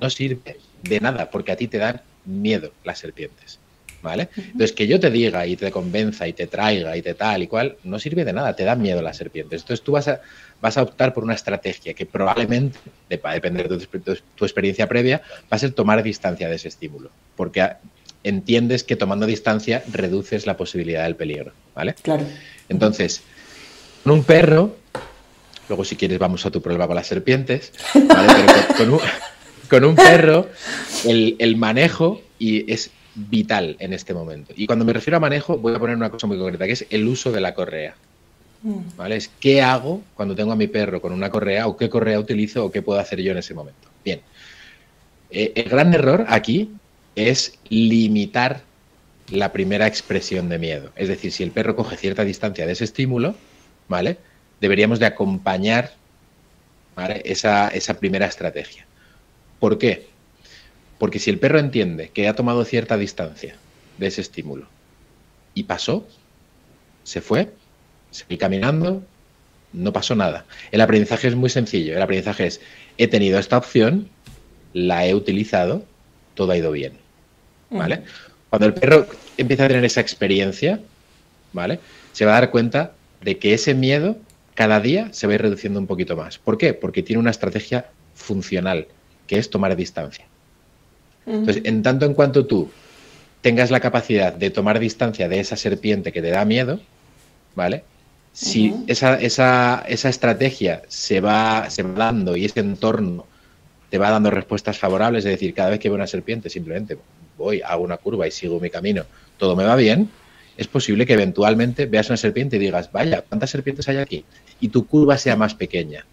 [0.00, 3.58] No sirve de nada, porque a ti te dan miedo las serpientes.
[4.02, 4.28] ¿Vale?
[4.36, 7.48] Entonces, que yo te diga y te convenza y te traiga y te tal y
[7.48, 9.62] cual, no sirve de nada, te da miedo las serpientes.
[9.62, 10.20] Entonces, tú vas a,
[10.60, 12.78] vas a optar por una estrategia que probablemente,
[13.24, 13.78] va a depender de
[14.36, 17.68] tu, experiencia previa, va a ser tomar distancia de ese estímulo, porque
[18.22, 21.94] entiendes que tomando distancia reduces la posibilidad del peligro, ¿vale?
[21.94, 22.24] Claro.
[22.68, 23.22] Entonces,
[24.06, 24.76] con un perro,
[25.68, 28.28] luego si quieres vamos a tu problema con las serpientes, ¿vale?
[28.78, 29.00] Pero
[29.68, 30.48] con, un, perro
[31.04, 34.54] el, el manejo y es vital en este momento.
[34.56, 36.86] Y cuando me refiero a manejo, voy a poner una cosa muy concreta, que es
[36.88, 37.96] el uso de la correa.
[38.62, 38.96] Mm.
[38.96, 39.16] ¿Vale?
[39.16, 42.64] Es qué hago cuando tengo a mi perro con una correa o qué correa utilizo
[42.64, 43.88] o qué puedo hacer yo en ese momento.
[44.04, 44.20] Bien.
[45.32, 46.70] Eh, el gran error aquí
[47.16, 48.60] es limitar
[49.32, 50.92] la primera expresión de miedo.
[50.94, 53.34] Es decir, si el perro coge cierta distancia de ese estímulo,
[53.88, 54.18] ¿vale?
[54.60, 55.92] Deberíamos de acompañar
[57.24, 58.86] esa, esa primera estrategia.
[59.60, 60.08] ¿Por qué?
[60.98, 63.56] Porque si el perro entiende que ha tomado cierta distancia
[63.98, 64.66] de ese estímulo
[65.54, 66.06] y pasó,
[67.04, 67.52] se fue,
[68.10, 69.02] seguí caminando,
[69.72, 70.46] no pasó nada.
[70.70, 71.94] El aprendizaje es muy sencillo.
[71.94, 72.60] El aprendizaje es,
[72.98, 74.08] he tenido esta opción,
[74.72, 75.84] la he utilizado,
[76.34, 76.94] todo ha ido bien.
[77.70, 78.02] ¿Vale?
[78.48, 80.80] Cuando el perro empieza a tener esa experiencia,
[81.52, 81.80] ¿vale?
[82.12, 82.92] Se va a dar cuenta
[83.26, 84.16] de que ese miedo
[84.54, 86.38] cada día se va a ir reduciendo un poquito más.
[86.38, 86.74] ¿Por qué?
[86.74, 88.86] Porque tiene una estrategia funcional,
[89.26, 90.24] que es tomar distancia.
[91.26, 92.70] Entonces, en tanto en cuanto tú
[93.40, 96.78] tengas la capacidad de tomar distancia de esa serpiente que te da miedo,
[97.56, 97.82] ¿vale?
[98.32, 103.26] Si esa, esa, esa, estrategia se va, se va dando y ese entorno
[103.90, 106.96] te va dando respuestas favorables, es decir, cada vez que veo una serpiente simplemente
[107.36, 109.04] voy, hago una curva y sigo mi camino,
[109.36, 110.10] todo me va bien,
[110.56, 114.24] es posible que eventualmente veas una serpiente y digas, vaya, ¿cuántas serpientes hay aquí?
[114.60, 116.06] Y tu curva sea más pequeña.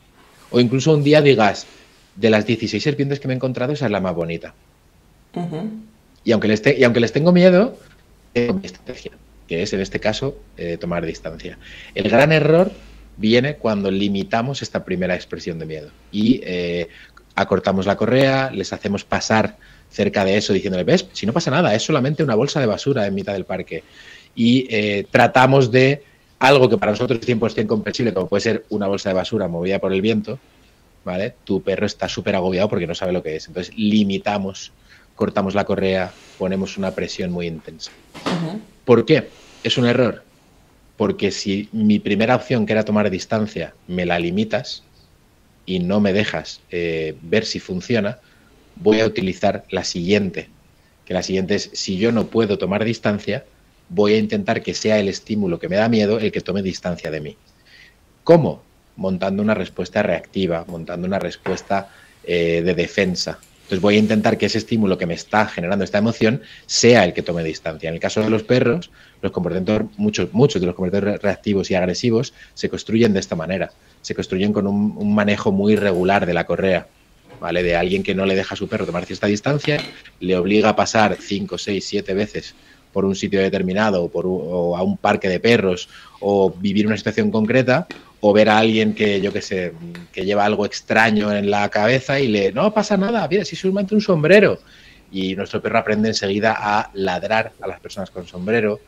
[0.51, 1.65] O incluso un día digas,
[2.15, 4.53] de las 16 serpientes que me he encontrado, esa es la más bonita.
[6.23, 7.77] y, aunque les y aunque les tengo miedo,
[8.33, 9.11] tengo mi estrategia
[9.47, 11.57] que es en este caso eh, tomar distancia.
[11.95, 12.71] El gran error
[13.17, 16.87] viene cuando limitamos esta primera expresión de miedo y eh,
[17.35, 19.57] acortamos la correa, les hacemos pasar
[19.89, 23.05] cerca de eso diciéndole, ves, si no pasa nada, es solamente una bolsa de basura
[23.05, 23.83] en mitad del parque.
[24.35, 26.03] Y eh, tratamos de
[26.39, 29.79] algo que para nosotros es 100% comprensible, como puede ser una bolsa de basura movida
[29.79, 30.39] por el viento,
[31.05, 31.35] ¿vale?
[31.43, 33.47] Tu perro está súper agobiado porque no sabe lo que es.
[33.47, 34.73] Entonces limitamos,
[35.15, 37.91] cortamos la correa, ponemos una presión muy intensa.
[38.85, 39.29] ¿Por qué?
[39.63, 40.23] Es un error.
[40.97, 44.83] Porque si mi primera opción, que era tomar distancia, me la limitas
[45.65, 48.19] y no me dejas eh, ver si funciona,
[48.75, 50.49] voy a utilizar la siguiente.
[51.05, 53.45] Que la siguiente es, si yo no puedo tomar distancia,
[53.89, 57.11] voy a intentar que sea el estímulo que me da miedo el que tome distancia
[57.11, 57.37] de mí.
[58.23, 58.63] ¿Cómo?
[58.95, 61.89] Montando una respuesta reactiva, montando una respuesta
[62.23, 65.97] eh, de defensa, Entonces voy a intentar que ese estímulo que me está generando esta
[65.97, 67.89] emoción sea el que tome distancia.
[67.89, 68.91] En el caso de los perros,
[69.21, 73.71] los comportamientos, muchos, muchos de los comportamientos reactivos y agresivos se construyen de esta manera.
[74.01, 76.87] Se construyen con un, manejo muy regular de la correa.
[77.41, 77.61] ¿Vale?
[77.61, 79.81] De alguien que no le deja a su perro tomar cierta distancia,
[80.21, 82.55] le obliga a pasar 5, 6, 7 veces
[82.93, 86.95] por un sitio determinado o, por, o a un parque de perros o vivir una
[86.95, 87.87] situación concreta
[88.25, 89.73] o ver a alguien que, yo qué sé,
[90.13, 93.93] que lleva algo extraño en la cabeza y le, no pasa nada, mira, si solamente
[93.93, 94.59] un sombrero.
[95.11, 98.79] Y nuestro perro aprende enseguida a ladrar a las personas con sombrero,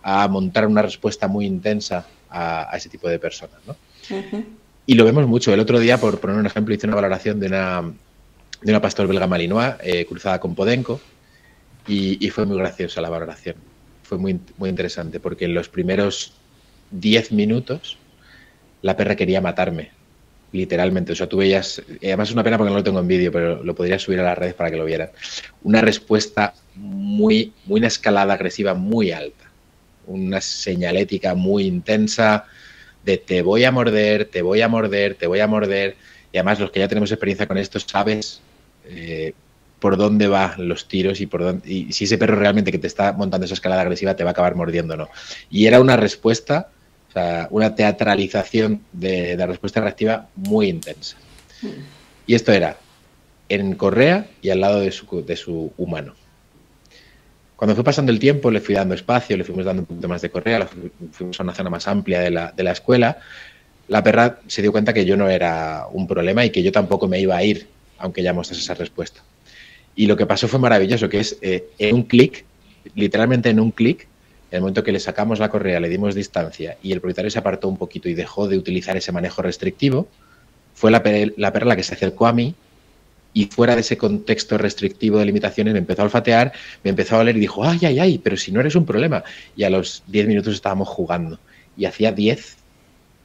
[0.00, 3.74] a montar una respuesta muy intensa a, ese tipo de personas, ¿no?
[4.86, 5.52] Y lo vemos mucho.
[5.52, 7.82] El otro día, por poner un ejemplo, hice una valoración de una,
[8.62, 11.00] de una pastor belga malinois eh, cruzada con Podenco
[11.86, 13.56] y, fue muy graciosa la valoración.
[14.02, 16.32] Fue muy, muy interesante porque en los primeros
[16.90, 17.98] 10 minutos
[18.82, 19.90] la perra quería matarme,
[20.52, 21.12] literalmente.
[21.12, 23.62] O sea, tú veías, además es una pena porque no lo tengo en vídeo, pero
[23.62, 25.10] lo podría subir a las redes para que lo vieran.
[25.62, 29.50] Una respuesta muy, muy una escalada agresiva muy alta,
[30.06, 32.46] una señalética muy intensa
[33.04, 35.96] de te voy a morder, te voy a morder, te voy a morder.
[36.32, 38.40] Y además los que ya tenemos experiencia con esto sabes
[38.86, 39.34] eh,
[39.84, 42.86] por dónde van los tiros y por dónde, y si ese perro realmente que te
[42.86, 45.10] está montando esa escalada agresiva te va a acabar mordiendo o no.
[45.50, 46.70] Y era una respuesta
[47.12, 51.18] sea, una teatralización de, la respuesta reactiva muy intensa.
[52.26, 52.78] Y esto era
[53.50, 56.14] en correa y al lado de su, humano.
[57.56, 60.22] Cuando fue pasando el tiempo, le fui dando espacio, le fuimos dando un poquito más
[60.22, 60.66] de correa,
[61.12, 63.18] fuimos a una zona más amplia de la, escuela.
[63.88, 67.06] La perra se dio cuenta que yo no era un problema y que yo tampoco
[67.06, 67.68] me iba a ir,
[67.98, 69.20] aunque ya mostrase esa respuesta.
[69.96, 72.44] Y lo que pasó fue maravilloso, que es eh, en un clic,
[72.94, 74.08] literalmente en un clic,
[74.50, 77.38] en el momento que le sacamos la correa, le dimos distancia y el propietario se
[77.38, 80.08] apartó un poquito y dejó de utilizar ese manejo restrictivo,
[80.74, 81.02] fue la,
[81.36, 82.54] la perra la que se acercó a mí
[83.32, 86.52] y fuera de ese contexto restrictivo de limitaciones me empezó a olfatear,
[86.84, 89.24] me empezó a oler y dijo, ay, ay, ay, pero si no eres un problema.
[89.56, 91.40] Y a los 10 minutos estábamos jugando
[91.76, 92.56] y hacía 10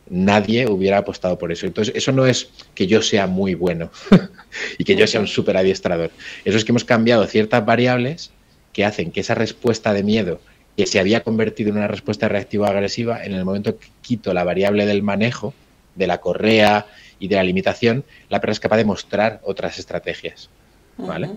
[0.09, 1.65] nadie hubiera apostado por eso.
[1.65, 3.91] Entonces, eso no es que yo sea muy bueno
[4.77, 6.11] y que yo sea un súper adiestrador.
[6.45, 8.31] Eso es que hemos cambiado ciertas variables
[8.73, 10.39] que hacen que esa respuesta de miedo
[10.77, 14.45] que se había convertido en una respuesta reactiva agresiva en el momento que quito la
[14.45, 15.53] variable del manejo,
[15.95, 16.85] de la correa
[17.19, 20.49] y de la limitación, la perra es capaz de mostrar otras estrategias.
[20.97, 21.31] ¿Vale?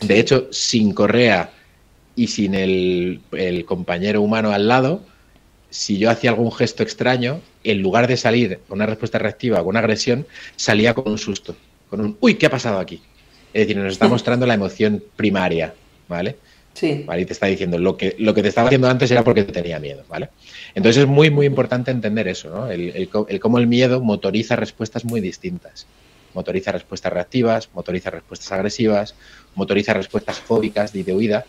[0.00, 1.50] De hecho, sin correa
[2.14, 3.22] y sin el,
[3.66, 5.02] compañero humano al lado,
[5.70, 9.64] si yo hacía algún gesto extraño, en lugar de salir con una respuesta reactiva o
[9.64, 10.26] con una agresión,
[10.56, 11.56] salía con un susto,
[11.90, 13.02] con un uy, ¿qué ha pasado aquí?
[13.52, 15.74] Es decir, nos está mostrando la emoción primaria,
[16.06, 16.36] ¿vale?
[16.74, 17.04] Sí.
[17.18, 19.52] Y te está diciendo, lo que, lo que te estaba haciendo antes era porque te
[19.52, 20.28] tenía miedo, ¿vale?
[20.76, 22.70] Entonces es muy, muy importante entender eso, ¿no?
[22.70, 23.08] El,
[23.40, 25.86] cómo el miedo motoriza respuestas muy distintas.
[26.34, 29.16] Motoriza respuestas reactivas, motoriza respuestas agresivas,
[29.56, 31.46] motoriza respuestas fóbicas de huida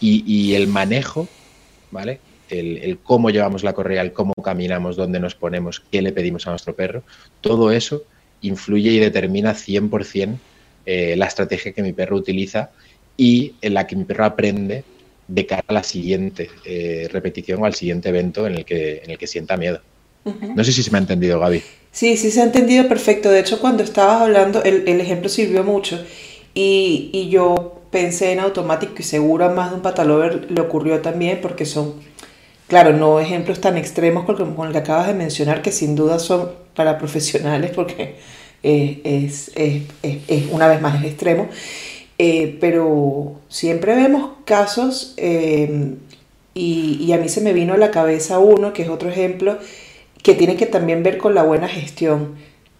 [0.00, 1.28] y, el manejo,
[1.92, 2.18] ¿vale?
[2.50, 6.50] El, cómo llevamos la correa, el cómo caminamos, dónde nos ponemos, qué le pedimos a
[6.50, 7.02] nuestro perro,
[7.40, 8.04] todo eso
[8.42, 10.36] influye y determina 100%
[10.86, 12.70] eh, la estrategia que mi perro utiliza
[13.16, 14.84] y en la que mi perro aprende
[15.26, 19.10] de cara a la siguiente eh, repetición o al siguiente evento en el que, en
[19.10, 19.80] el que sienta miedo.
[20.54, 21.62] No sé si se me ha entendido, Gaby.
[21.92, 23.30] Sí, sí se ha entendido perfecto.
[23.30, 26.02] De hecho, cuando estabas hablando, el, el ejemplo sirvió mucho.
[26.54, 31.00] Y, y, yo pensé en automático y seguro a más de un patalover le ocurrió
[31.00, 31.94] también porque son,
[32.74, 36.50] claro, no ejemplos tan extremos como el que acabas de mencionar, que sin duda son
[36.74, 38.16] para profesionales porque
[38.64, 39.52] eh, es,
[40.50, 41.46] una vez más extremo.
[42.18, 45.94] Eh, pero siempre vemos casos eh,
[46.52, 49.56] y, a mí se me vino a la cabeza uno, que es otro ejemplo,
[50.24, 52.34] que tiene que también ver con la buena gestión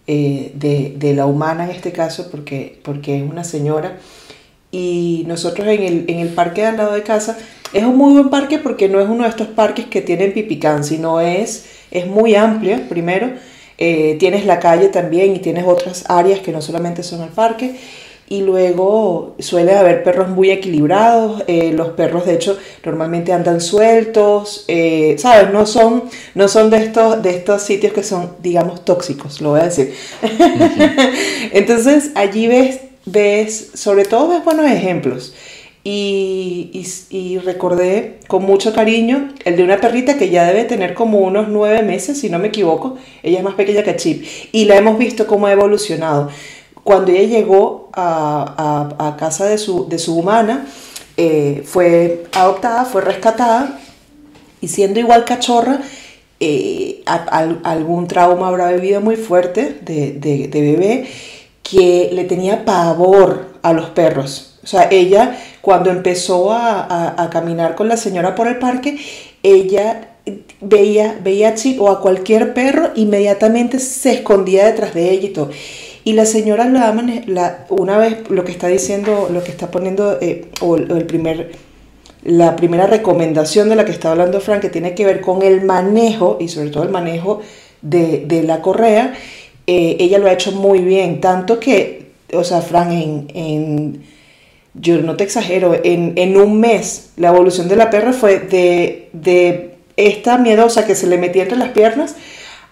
[0.07, 3.97] de, la humana en este caso, porque, porque es una señora.
[4.71, 7.37] Y nosotros en el, en el parque de al lado de casa,
[7.75, 10.83] es un muy buen parque porque no es uno de estos parques que tienen pipicán,
[10.83, 13.29] sino es, es muy amplio, primero.
[13.77, 17.75] tienes la calle también y tienes otras áreas que no solamente son el parque
[18.27, 24.65] y luego suele haber perros muy equilibrados, eh, los perros de hecho normalmente andan sueltos,
[24.67, 25.51] eh, ¿sabes?
[25.51, 29.59] No son, no son de, estos, de estos sitios que son, digamos, tóxicos, lo voy
[29.59, 29.93] a decir.
[31.51, 35.33] Entonces allí ves, ves, sobre todo ves buenos ejemplos.
[35.87, 41.47] Y, recordé con mucho cariño el de una perrita que ya debe tener como unos
[41.47, 42.97] nueve meses, si no me equivoco.
[43.21, 44.25] Ella es más pequeña que Chip.
[44.51, 46.29] Y la hemos visto cómo ha evolucionado.
[46.83, 50.65] Cuando ella llegó a, casa de su, de su humana,
[51.17, 53.79] eh, fue adoptada, fue rescatada
[54.59, 55.81] y siendo igual cachorra,
[56.39, 61.07] eh, algún trauma habrá vivido muy fuerte de, bebé
[61.63, 64.54] que le tenía pavor a los perros.
[64.65, 68.97] O sea, ella cuando empezó a, caminar con la señora por el parque,
[69.43, 70.15] ella
[70.59, 75.33] veía, veía a Chip o a cualquier perro, inmediatamente se escondía detrás de ella y
[75.33, 75.51] todo.
[76.03, 76.91] Y la señora la,
[77.27, 81.51] la una vez lo que está diciendo, lo que está poniendo, eh, o, el primer,
[82.23, 85.63] la primera recomendación de la que está hablando Frank, que tiene que ver con el
[85.63, 87.41] manejo, y sobre todo el manejo
[87.83, 89.13] de, de la correa,
[89.67, 94.14] eh, ella lo ha hecho muy bien, tanto que, o sea, Frank, en, en
[94.79, 99.09] yo no te exagero, en, en, un mes la evolución de la perra fue de,
[99.13, 102.15] de esta miedosa que se le metía entre las piernas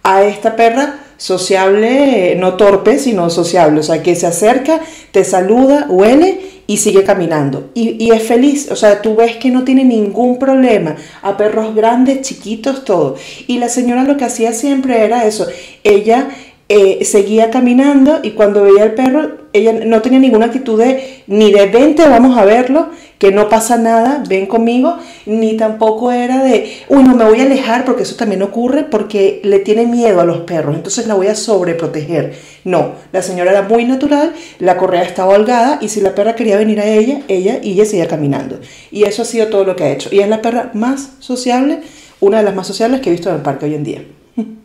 [0.04, 5.86] a esta perra sociable, no torpe, sino sociable, o sea, que se acerca, te saluda,
[5.88, 7.70] huele y sigue caminando.
[7.74, 11.74] Y, y, es feliz, o sea, tú ves que no tiene ningún problema, a perros
[11.74, 13.16] grandes, chiquitos, todo.
[13.48, 15.48] Y la señora lo que hacía siempre era eso,
[15.86, 16.28] ella
[16.70, 21.52] eh, seguía caminando y cuando veía al perro, ella no tenía ninguna actitud de ni
[21.52, 26.84] de vente, vamos a verlo, que no pasa nada, ven conmigo, ni tampoco era de,
[26.90, 30.26] uy, no me voy a alejar porque eso también ocurre porque le tiene miedo a
[30.26, 32.34] los perros, entonces la voy a sobreproteger.
[32.64, 36.58] No, la señora era muy natural, la correa estaba holgada y si la perra quería
[36.58, 38.60] venir a ella, ella y ella seguía caminando.
[38.90, 40.10] Y eso ha sido todo lo que ha hecho.
[40.12, 41.82] Y es la perra más sociable,
[42.20, 44.04] una de las más sociables que he visto en el parque hoy en día.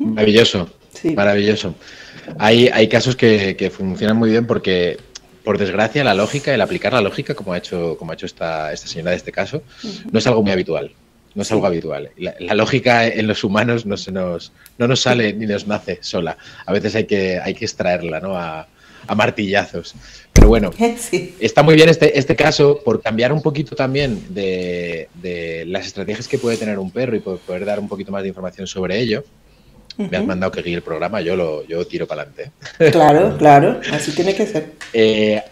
[0.00, 0.68] Maravilloso,
[1.14, 1.74] maravilloso.
[2.38, 4.98] Hay, hay casos que, funcionan muy bien porque,
[5.44, 8.72] por desgracia, la lógica, el aplicar la lógica, como ha hecho, como ha hecho esta,
[8.72, 9.62] esta señora de este caso,
[10.10, 10.92] no es algo muy habitual.
[11.34, 12.10] No es algo habitual.
[12.16, 16.38] La, lógica en los humanos no, se nos, no nos sale ni nos nace sola.
[16.64, 18.34] A veces hay que, hay que extraerla ¿no?
[18.34, 18.66] a,
[19.14, 19.94] martillazos.
[20.32, 20.70] Pero bueno,
[21.40, 26.26] está muy bien este, este caso por cambiar un poquito también de, de, las estrategias
[26.26, 29.22] que puede tener un perro y poder dar un poquito más de información sobre ello
[29.98, 32.52] me has mandado que guíe el programa, yo lo yo tiro para adelante.
[32.90, 34.72] Claro, claro, así tiene que ser.
[34.92, 35.42] Eh,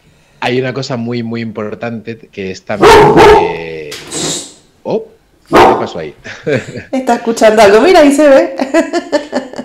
[0.40, 2.92] hay una cosa muy, muy importante que es también...
[4.82, 5.06] Oh,
[5.48, 6.14] ¿qué pasó ahí?
[6.92, 8.56] Está escuchando algo, mira, ahí se ve.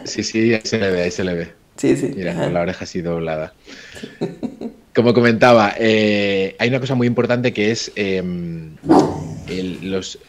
[0.05, 1.47] Sí, sí, ahí se le ve, ahí se le ve.
[1.75, 2.13] Sí, sí.
[2.15, 3.53] Mira, con la oreja así doblada.
[4.95, 7.91] Como comentaba, eh, hay una cosa muy importante que es
[9.49, 10.19] em, los,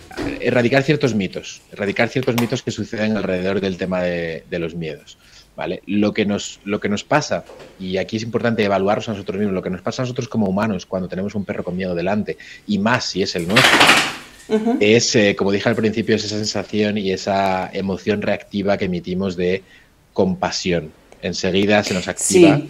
[0.40, 5.18] erradicar ciertos mitos, erradicar ciertos mitos que suceden alrededor del tema de, los miedos.
[5.56, 5.82] ¿vale?
[5.86, 7.44] Lo, que nos, lo que nos pasa,
[7.78, 10.46] y aquí es importante evaluarnos a nosotros mismos, lo que nos pasa a nosotros como
[10.46, 13.78] humanos cuando tenemos un perro con miedo delante, y más si es el nuestro,
[14.80, 19.36] es, eh, como dije al principio, es esa sensación y esa emoción reactiva que emitimos
[19.36, 19.62] de
[20.12, 20.92] compasión.
[21.22, 22.60] Enseguida se nos activa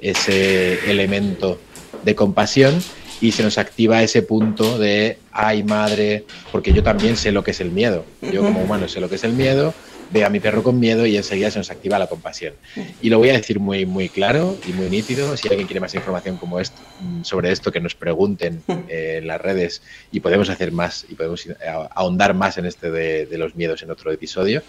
[0.00, 1.60] ese elemento
[2.04, 2.82] de compasión
[3.20, 7.50] y se nos activa ese punto de, ay madre, porque yo también sé lo que
[7.50, 8.04] es el miedo.
[8.32, 9.74] Yo como humano sé lo que es el miedo,
[10.10, 12.54] veo a mi perro con miedo y enseguida se nos activa la compasión.
[13.02, 15.36] Y lo voy a decir muy, muy claro y muy nítido.
[15.36, 19.26] Si alguien quiere más información como esto, mm, sobre esto, que nos pregunten eh, en
[19.26, 21.46] las redes y podemos hacer más y podemos
[21.94, 24.62] ahondar más en este de, de los miedos en otro episodio.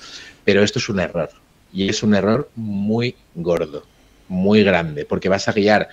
[0.44, 1.30] Pero esto es un error
[1.74, 3.86] y es un error muy gordo,
[4.28, 5.88] muy grande, porque vas a guiar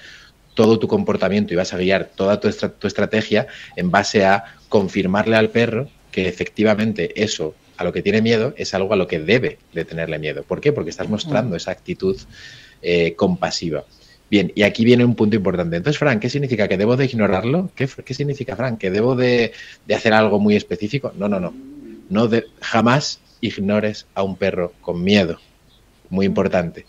[0.58, 5.50] todo tu comportamiento y vas a guiar toda tu, estrategia en base a confirmarle al
[5.50, 9.58] perro que efectivamente eso a lo que tiene miedo es algo a lo que debe
[9.72, 10.42] de tenerle miedo.
[10.42, 10.72] ¿Por qué?
[10.72, 12.16] Porque estás mostrando esa actitud
[12.82, 13.84] eh, compasiva.
[14.28, 15.76] Bien, y aquí viene un punto importante.
[15.76, 16.66] Entonces, Frank, ¿qué significa?
[16.66, 17.70] ¿Que debo de ignorarlo?
[17.76, 18.78] ¿Qué, significa, Frank?
[18.78, 19.52] ¿Que debo de,
[19.94, 21.12] hacer algo muy específico?
[21.16, 21.54] No, no, no.
[22.10, 25.38] no de, jamás ignores a un perro con miedo.
[26.10, 26.84] Muy importante.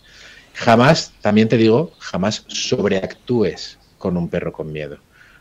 [0.60, 4.98] Jamás, también te digo, jamás sobreactúes con un perro con miedo.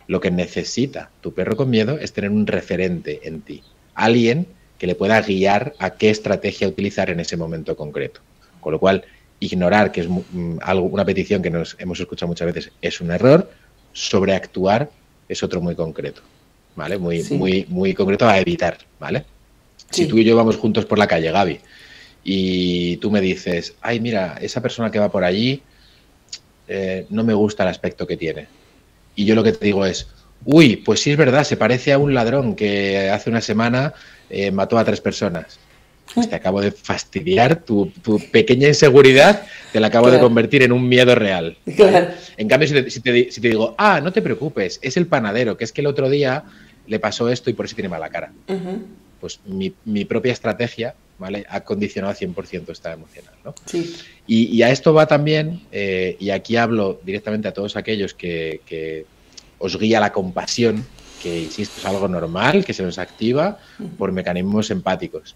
[0.08, 3.62] Lo que necesita tu perro con miedo es tener un referente en ti,
[3.95, 8.21] alguien que le pueda guiar a qué estrategia utilizar en ese momento concreto.
[8.62, 9.03] Con lo cual,
[9.41, 13.12] ignorar, que es mm, algo, una petición que nos hemos escuchado muchas veces, es un
[13.12, 13.51] error,
[13.91, 14.89] sobreactuar
[15.27, 16.21] es otro muy concreto,
[16.77, 16.97] ¿vale?
[16.97, 19.25] Muy, muy, muy concreto a evitar, ¿vale?
[19.91, 21.60] Si tú y yo vamos juntos por la calle, Gaby,
[22.31, 25.63] y tú me dices, ay, mira, esa persona que va por allí
[26.67, 28.45] eh, no me gusta el aspecto que tiene.
[29.15, 30.07] Y yo lo que te digo es,
[30.45, 33.95] uy, pues sí es verdad, se parece a un ladrón que hace una semana
[34.30, 35.57] eh, mató a tres personas.
[36.13, 37.91] Pues te acabo de fastidiar tu,
[38.32, 39.41] pequeña inseguridad,
[39.73, 41.57] te la acabo de convertir en un miedo real.
[41.65, 45.82] En cambio, si te, digo, ah, no te preocupes, es el panadero, que es que
[45.82, 46.43] el otro día
[46.86, 48.32] le pasó esto y por eso tiene mala cara.
[49.19, 51.45] Pues mi, mi propia estrategia ¿vale?
[51.49, 53.53] Ha condicionado 100% esta emocional, ¿no?
[53.65, 53.95] Sí.
[54.26, 59.05] Y, a esto va también, eh, y aquí hablo directamente a todos aquellos que,
[59.57, 60.86] os guía la compasión,
[61.22, 63.59] que insisto es algo normal, que se nos activa
[63.97, 65.36] por mecanismos empáticos.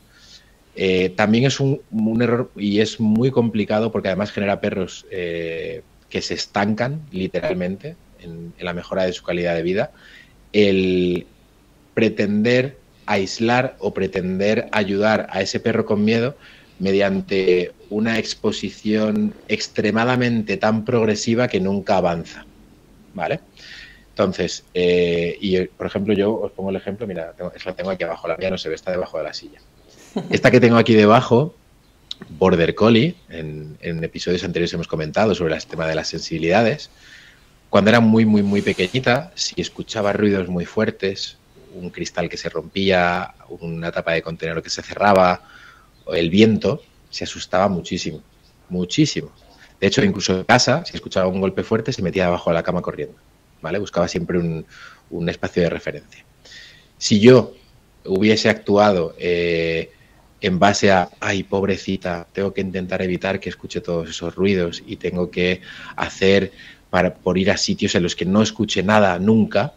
[0.76, 1.82] Eh, también es un,
[2.22, 8.54] error y es muy complicado porque además genera perros, eh, que se estancan literalmente en,
[8.60, 9.92] la mejora de su calidad de vida,
[10.54, 11.28] el
[11.94, 16.36] pretender aislar o pretender ayudar a ese perro con miedo
[16.80, 22.46] mediante una exposición extremadamente tan progresiva que nunca avanza.
[23.14, 23.40] ¿Vale?
[24.10, 28.04] Entonces, eh, y por ejemplo, yo os pongo el ejemplo, mira, tengo, la tengo aquí
[28.04, 29.60] abajo, la mía no se ve, está debajo de la silla.
[30.30, 31.56] Esta que tengo aquí debajo,
[32.30, 36.92] Border Collie, en, episodios anteriores hemos comentado sobre el tema de las sensibilidades.
[37.72, 41.38] Cuando era muy, muy, muy pequeñita, si escuchaba ruidos muy fuertes,
[41.74, 45.42] un cristal que se rompía, una tapa de contenedor que se cerraba,
[46.14, 48.22] el viento, se asustaba muchísimo,
[48.70, 49.32] muchísimo.
[49.80, 52.64] De hecho, incluso en casa, si escuchaba un golpe fuerte, se metía debajo de la
[52.64, 53.18] cama corriendo.
[53.62, 53.80] ¿vale?
[53.80, 56.24] Buscaba siempre un, espacio de referencia.
[56.98, 57.54] Si yo
[58.06, 59.92] hubiese actuado eh,
[60.42, 64.98] en base a, ay, pobrecita, tengo que intentar evitar que escuche todos esos ruidos y
[64.98, 65.62] tengo que
[65.96, 66.52] hacer
[66.90, 69.74] para, por ir a sitios en los que no escuche nada nunca,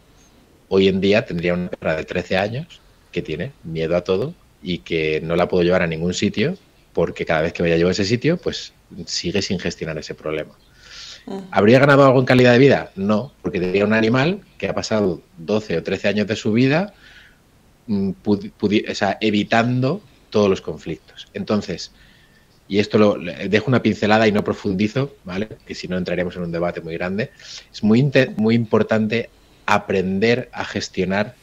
[0.68, 2.80] hoy en día tendría una perra de 13 años
[3.12, 6.56] que tiene miedo a todo y que no la puedo llevar a ningún sitio
[6.92, 8.72] porque cada vez que vaya yo a ese sitio, pues
[9.04, 10.54] sigue sin gestionar ese problema.
[11.50, 12.90] ¿Habría ganado algo en calidad de vida?
[12.94, 16.94] No, porque tendría un animal que ha pasado 12 o 13 años de su vida
[17.86, 18.12] mm,
[19.20, 20.00] evitando
[20.30, 21.28] todos los conflictos.
[21.34, 21.90] Entonces,
[22.68, 23.16] y esto lo
[23.48, 25.48] dejo una pincelada y no profundizo, ¿vale?
[25.66, 27.30] Que si no entraremos en un debate muy grande.
[27.72, 29.30] Es muy, muy importante
[29.66, 31.34] aprender a gestionar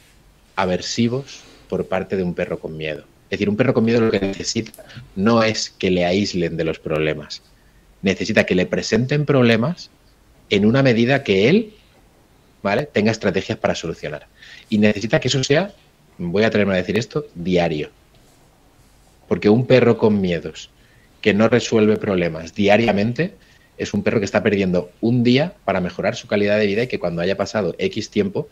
[0.56, 3.04] aversivos por parte de un perro con miedo.
[3.26, 6.64] Es decir, un perro con miedo lo que necesita no es que le aíslen de
[6.64, 7.42] los problemas,
[8.02, 9.90] necesita que le presenten problemas
[10.50, 11.74] en una medida que él
[12.62, 12.86] ¿vale?
[12.86, 14.28] tenga estrategias para solucionar.
[14.70, 15.74] Y necesita que eso sea,
[16.18, 17.90] voy a atreverme a decir esto, diario.
[19.28, 20.70] Porque un perro con miedos
[21.22, 23.34] que no resuelve problemas diariamente
[23.78, 26.88] es un perro que está perdiendo un día para mejorar su calidad de vida y
[26.88, 28.48] que cuando haya pasado X tiempo,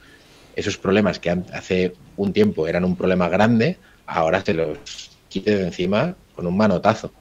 [0.56, 5.64] esos problemas que hace un tiempo eran un problema grande, ahora se los quite de
[5.64, 7.12] encima con un manotazo.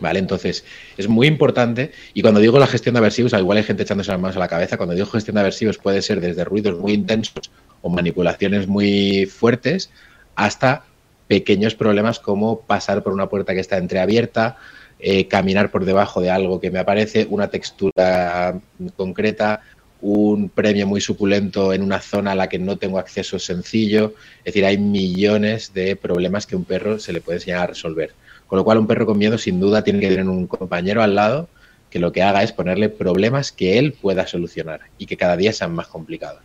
[0.00, 0.20] ¿Vale?
[0.20, 0.64] Entonces,
[0.96, 1.90] es muy importante.
[2.14, 4.46] Y cuando digo la gestión de aversivos, igual hay gente echándose las manos a la
[4.46, 4.76] cabeza.
[4.76, 7.50] Cuando digo gestión de aversivos, puede ser desde ruidos muy intensos
[7.82, 9.90] o manipulaciones muy fuertes
[10.36, 10.84] hasta
[11.26, 14.56] pequeños problemas como pasar por una puerta que está entreabierta,
[15.00, 18.58] eh, caminar por debajo de algo que me aparece, una textura
[18.96, 19.62] concreta,
[20.00, 24.14] un premio muy suculento en una zona a la que no tengo acceso sencillo.
[24.40, 28.12] Es decir, hay millones de problemas que un perro se le puede enseñar a resolver.
[28.46, 31.14] Con lo cual, un perro con miedo sin duda tiene que tener un compañero al
[31.14, 31.48] lado
[31.90, 35.52] que lo que haga es ponerle problemas que él pueda solucionar y que cada día
[35.52, 36.42] sean más complicados.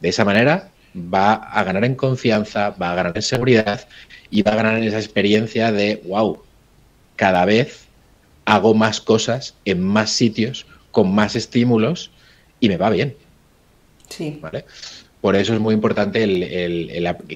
[0.00, 3.86] De esa manera va a ganar en confianza, va a ganar en seguridad
[4.30, 6.42] y va a ganar en esa experiencia de, wow,
[7.18, 7.88] cada vez
[8.44, 12.10] hago más cosas en más sitios, con más estímulos
[12.60, 13.16] y me va bien.
[14.08, 14.38] Sí.
[14.40, 14.64] ¿Vale?
[15.20, 16.24] Por eso es muy importante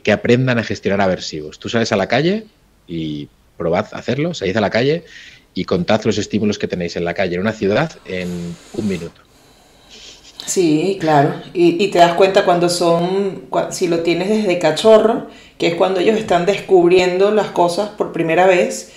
[0.02, 1.58] que aprendan a gestionar aversivos.
[1.58, 2.46] Tú sales a la calle
[2.86, 5.04] y probad hacerlo, salid a la calle
[5.52, 9.20] y contad los estímulos que tenéis en la calle, en una ciudad, en un minuto.
[10.46, 11.34] Sí, claro.
[11.52, 15.28] Y, te das cuenta cuando son, si lo tienes desde cachorro,
[15.58, 18.92] que es cuando ellos están descubriendo las cosas por primera vez.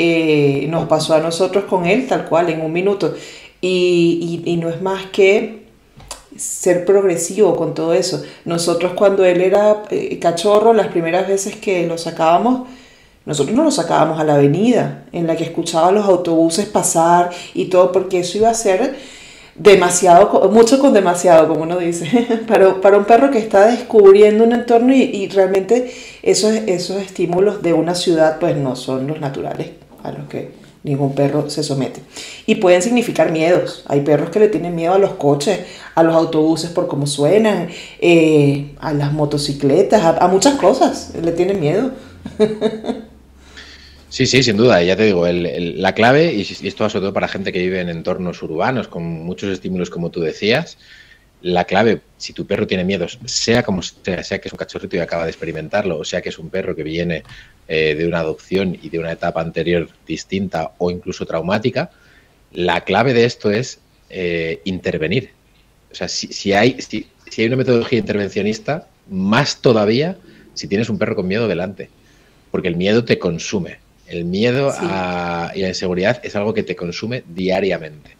[0.00, 3.14] Eh, nos pasó a nosotros con él, tal cual, en un minuto.
[3.60, 5.64] Y, y, no es más que
[6.36, 8.22] ser progresivo con todo eso.
[8.44, 12.68] Nosotros cuando él era eh, cachorro, las primeras veces que lo sacábamos,
[13.26, 17.64] nosotros no lo sacábamos a la avenida, en la que escuchaba los autobuses pasar y
[17.64, 18.94] todo, porque eso iba a ser
[19.56, 22.06] demasiado, mucho con demasiado, como uno dice,
[22.46, 25.92] para, para un perro que está descubriendo un entorno y, realmente
[26.22, 31.14] esos, esos estímulos de una ciudad pues no son los naturales a los que ningún
[31.14, 32.00] perro se somete.
[32.46, 33.82] Y pueden significar miedos.
[33.86, 35.60] Hay perros que le tienen miedo a los coches,
[35.94, 37.68] a los autobuses por cómo suenan,
[38.00, 41.90] eh, a las motocicletas, a, muchas cosas le tienen miedo.
[44.10, 44.82] Sí, sí, sin duda.
[44.82, 47.90] Ya te digo, la clave, y esto va sobre todo para gente que vive en
[47.90, 50.78] entornos urbanos con muchos estímulos, como tú decías,
[51.40, 54.96] la clave, si tu perro tiene miedos, sea como sea, sea que es un cachorrito
[54.96, 57.22] y acaba de experimentarlo, o sea que es un perro que viene
[57.68, 61.90] eh, de una adopción y de una etapa anterior distinta o incluso traumática,
[62.52, 63.80] la clave de esto es
[64.10, 65.30] eh, intervenir.
[65.92, 70.18] O sea, si, hay, si hay una metodología intervencionista, más todavía
[70.54, 71.88] si tienes un perro con miedo delante,
[72.50, 73.78] porque el miedo te consume
[74.08, 74.72] el miedo
[75.54, 78.17] y la inseguridad es algo que te consume diariamente.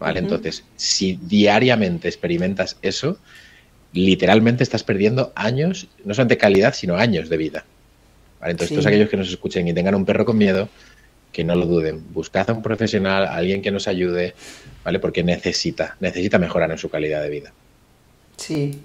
[0.00, 0.20] ¿Vale?
[0.20, 3.18] Entonces, si diariamente experimentas eso,
[3.92, 7.64] literalmente estás perdiendo años, no solamente calidad, sino años de vida.
[8.40, 8.52] ¿Vale?
[8.52, 10.68] Entonces, todos aquellos que nos escuchen y tengan un perro con miedo,
[11.32, 12.02] que no lo duden.
[12.12, 14.34] Buscad a un profesional, a alguien que nos ayude,
[14.84, 14.98] ¿vale?
[14.98, 17.52] Porque necesita, necesita mejorar en su calidad de vida.
[18.36, 18.80] Sí,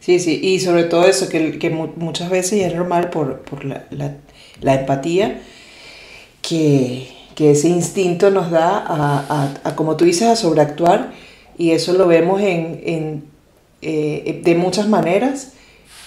[0.00, 0.40] sí, sí.
[0.42, 4.74] Y sobre todo eso, que, que muchas veces, y es normal por, por la, la,
[4.74, 5.40] empatía,
[6.42, 11.12] que, que, ese instinto nos da a, a, como tú dices, a sobreactuar.
[11.56, 13.24] Y eso lo vemos en, en
[13.82, 15.52] eh, de muchas maneras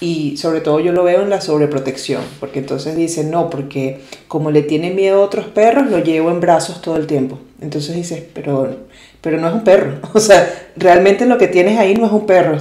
[0.01, 4.49] y sobre todo yo lo veo en la sobreprotección, porque entonces dicen, no, porque como
[4.49, 7.37] le tiene miedo a otros perros, lo llevo en brazos todo el tiempo.
[7.61, 8.77] Entonces dices, pero,
[9.21, 9.99] pero no es un perro.
[10.13, 12.57] O sea, realmente lo que tienes ahí no es un perro,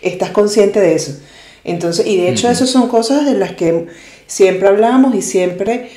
[0.00, 1.18] estás consciente de eso.
[1.64, 3.88] Entonces, y de hecho, esas son cosas de las que
[4.26, 5.90] siempre hablamos y siempre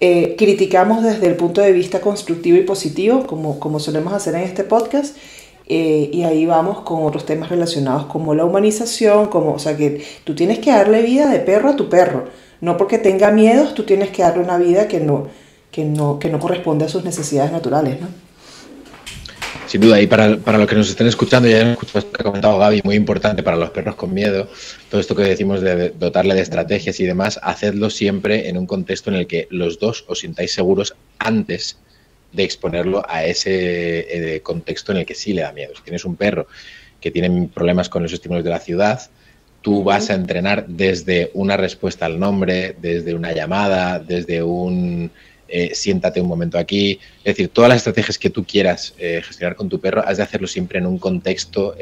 [0.00, 4.42] eh, criticamos desde el punto de vista constructivo y positivo, como, como solemos hacer en
[4.42, 5.16] este podcast.
[5.70, 10.02] Eh, y ahí vamos con otros temas relacionados como la humanización, como, o sea, que
[10.24, 12.26] tú tienes que darle vida de perro a tu perro.
[12.60, 15.26] No porque tenga miedos, tú tienes que darle una vida que no,
[15.70, 18.27] que no, que no corresponde a sus necesidades naturales, ¿no?
[19.68, 22.24] Sin duda, y para, para los que nos estén escuchando, ya han escuchado que ha
[22.24, 24.48] comentado Gaby, muy importante para los perros con miedo,
[24.90, 29.10] todo esto que decimos de dotarle de estrategias y demás, hacedlo siempre en un contexto
[29.10, 31.76] en el que los dos os sintáis seguros antes
[32.32, 35.74] de exponerlo a ese eh, contexto en el que sí le da miedo.
[35.76, 36.46] Si tienes un perro
[36.98, 39.02] que tiene problemas con los estímulos de la ciudad,
[39.60, 45.10] tú vas a entrenar desde una respuesta al nombre, desde una llamada, desde un
[45.48, 46.98] eh, siéntate un momento aquí.
[47.18, 50.22] Es decir, todas las estrategias que tú quieras eh, gestionar con tu perro, has de
[50.22, 51.74] hacerlo siempre en un contexto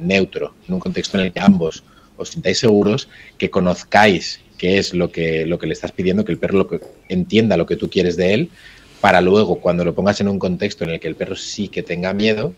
[0.00, 1.82] neutro, en un contexto en el que ambos
[2.16, 6.32] os sintáis seguros, que conozcáis qué es lo que, lo que le estás pidiendo, que
[6.32, 8.50] el perro lo que, entienda lo que tú quieres de él
[9.00, 11.82] para luego, cuando lo pongas en un contexto en el que el perro sí que
[11.82, 12.54] tenga miedo,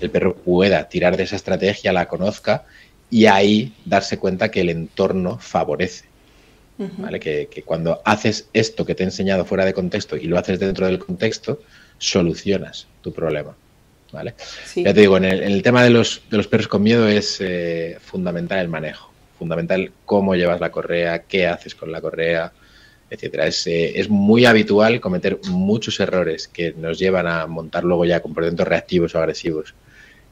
[0.00, 2.64] el perro pueda tirar de esa estrategia, la conozca
[3.10, 6.04] y ahí darse cuenta que el entorno favorece.
[6.98, 7.20] ¿Vale?
[7.20, 10.86] Que, cuando haces esto que te he enseñado fuera de contexto y lo haces dentro
[10.86, 11.60] del contexto,
[11.98, 13.54] solucionas tu problema.
[14.12, 14.34] ¿vale?
[14.74, 17.98] Ya te digo, en el, tema de los, de los, perros con miedo es eh,
[18.00, 22.52] fundamental el manejo, fundamental cómo llevas la correa, qué haces con la correa,
[23.10, 23.46] etcétera.
[23.48, 28.66] Eh, es, muy habitual cometer muchos errores que nos llevan a montar luego ya comportamientos
[28.66, 29.74] reactivos o agresivos,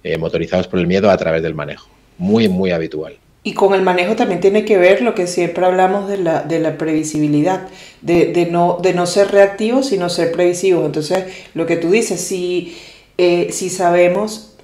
[0.03, 1.91] eh, motorizados por el miedo a través del manejo.
[2.17, 3.17] Muy, muy habitual.
[3.49, 6.59] Y con el manejo también tiene que ver lo que siempre hablamos de la, de
[6.59, 7.69] la previsibilidad,
[8.03, 10.85] de, no, de no ser reactivos, sino ser previsivos.
[10.85, 11.25] Entonces,
[11.55, 12.77] lo que tú dices, si,
[13.17, 14.57] eh, si sabemos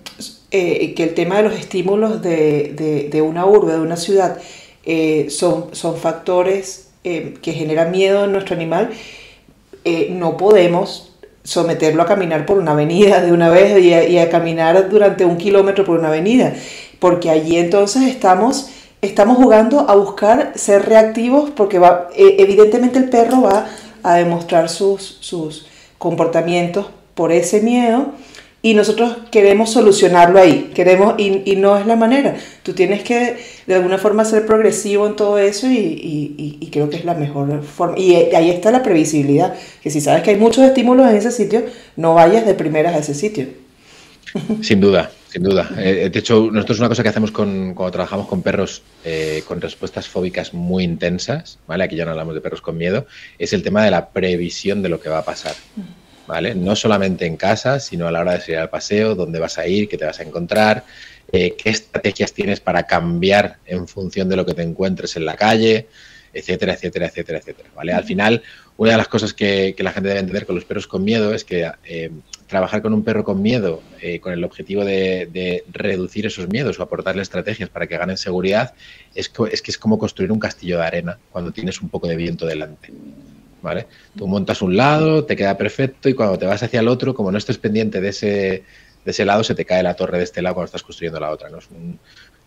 [0.50, 4.38] que el tema de los estímulos de, de, una urbe, de una ciudad,
[5.28, 8.88] son, son factores eh, que genera miedo en nuestro animal,
[9.84, 11.12] eh, no podemos
[11.42, 15.84] someterlo a caminar por una avenida de una vez y a, caminar durante un kilómetro
[15.84, 16.54] por una avenida,
[16.98, 18.70] porque allí entonces estamos,
[19.02, 23.66] estamos jugando a buscar ser reactivos porque va, eh, evidentemente el perro va
[24.02, 25.66] a demostrar sus, sus
[25.98, 28.12] comportamientos por ese miedo
[28.64, 32.34] y nosotros queremos solucionarlo ahí, queremos, y, no es la manera.
[32.62, 33.36] Tú tienes que
[33.66, 37.98] de alguna forma ser progresivo en todo eso y, creo que es la mejor forma.
[37.98, 41.62] Y ahí está la previsibilidad, que si sabes que hay muchos estímulos en ese sitio,
[41.96, 43.48] no vayas de primeras a ese sitio.
[44.62, 45.68] Sin duda, sin duda.
[45.78, 49.60] Eh, de hecho, nosotros una cosa que hacemos con, cuando trabajamos con perros eh, con
[49.60, 51.82] respuestas fóbicas muy intensas, ¿vale?
[51.82, 53.06] Aquí ya no hablamos de perros con miedo,
[53.36, 55.56] es el tema de la previsión de lo que va a pasar.
[56.28, 56.54] ¿vale?
[56.54, 59.66] No solamente en casa, sino a la hora de salir al paseo, dónde vas a
[59.66, 60.84] ir, qué te vas a encontrar,
[61.32, 65.34] eh, qué estrategias tienes para cambiar en función de lo que te encuentres en la
[65.34, 65.88] calle,
[66.32, 67.92] etcétera, etcétera, etcétera, etcétera, ¿vale?
[67.92, 68.40] Al final,
[68.76, 71.44] una de las cosas que, la gente debe entender con los perros con miedo es
[71.44, 71.68] que
[72.46, 76.82] trabajar con un perro con miedo, eh, con el objetivo de, reducir esos miedos o
[76.82, 78.74] aportarle estrategias para que ganen seguridad,
[79.14, 82.16] es, es que es como construir un castillo de arena cuando tienes un poco de
[82.16, 82.92] viento delante.
[83.62, 83.86] ¿vale?
[84.16, 87.32] Tú montas un lado, te queda perfecto y cuando te vas hacia el otro, como
[87.32, 90.42] no estés pendiente de ese, de ese lado, se te cae la torre de este
[90.42, 91.58] lado cuando estás construyendo la otra, ¿no?
[91.58, 91.98] Es un,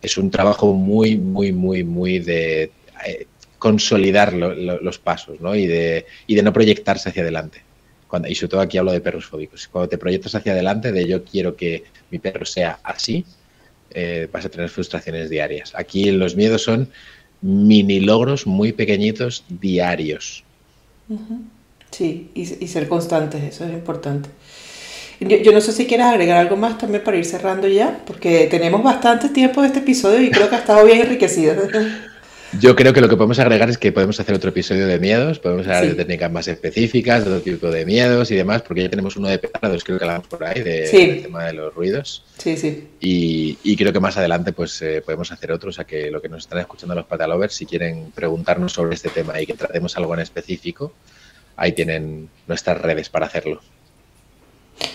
[0.01, 2.71] es un trabajo muy, muy, muy, muy de
[3.05, 3.27] eh,
[3.57, 5.55] consolidar los pasos, ¿no?
[5.55, 7.66] Y de, y de no proyectarse hacia adelante.
[8.07, 9.67] Cuando, y sobre todo aquí hablo de perros fóbicos.
[9.67, 13.25] Cuando te proyectas hacia adelante, de yo quiero que mi perro sea así,
[13.91, 15.73] eh, vas a tener frustraciones diarias.
[15.75, 16.89] Aquí los miedos son
[17.41, 20.43] mini logros muy pequeñitos diarios.
[21.91, 24.29] Sí, y, ser constantes, eso es importante.
[25.19, 28.83] Yo, no sé si quieres agregar algo más también para ir cerrando ya, porque tenemos
[28.83, 31.55] bastante tiempo de este episodio y creo que ha estado bien enriquecido.
[32.53, 35.39] Yo creo que lo que podemos agregar es que podemos hacer otro episodio de miedos,
[35.39, 38.89] podemos hablar de técnicas más específicas, de otro tipo de miedos y demás, porque ya
[38.89, 42.23] tenemos uno de petardos, creo que hablamos por ahí, de, del tema de los ruidos.
[42.37, 42.87] Sí, sí.
[43.01, 46.29] Y, creo que más adelante pues eh, podemos hacer otro, o sea que lo que
[46.29, 50.13] nos están escuchando los patalovers, si quieren preguntarnos sobre este tema y que tratemos algo
[50.13, 50.93] en específico,
[51.57, 53.61] ahí tienen nuestras redes para hacerlo.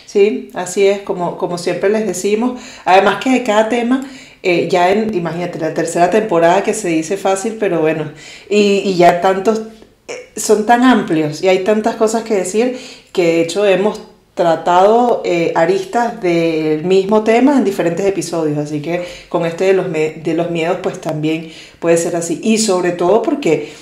[0.06, 2.60] Sí, así es, como, como siempre les decimos.
[2.84, 4.04] Además que de cada tema,
[4.42, 8.10] eh, ya en, imagínate, la tercera temporada que se dice fácil, pero bueno,
[8.50, 9.62] y, ya tantos,
[10.08, 12.76] eh, son tan amplios y hay tantas cosas que decir
[13.12, 14.00] que de hecho hemos
[14.34, 19.92] tratado eh, aristas del mismo tema en diferentes episodios, así que con este de los,
[19.92, 22.40] de los miedos pues también puede ser así.
[22.42, 23.72] Y sobre todo porque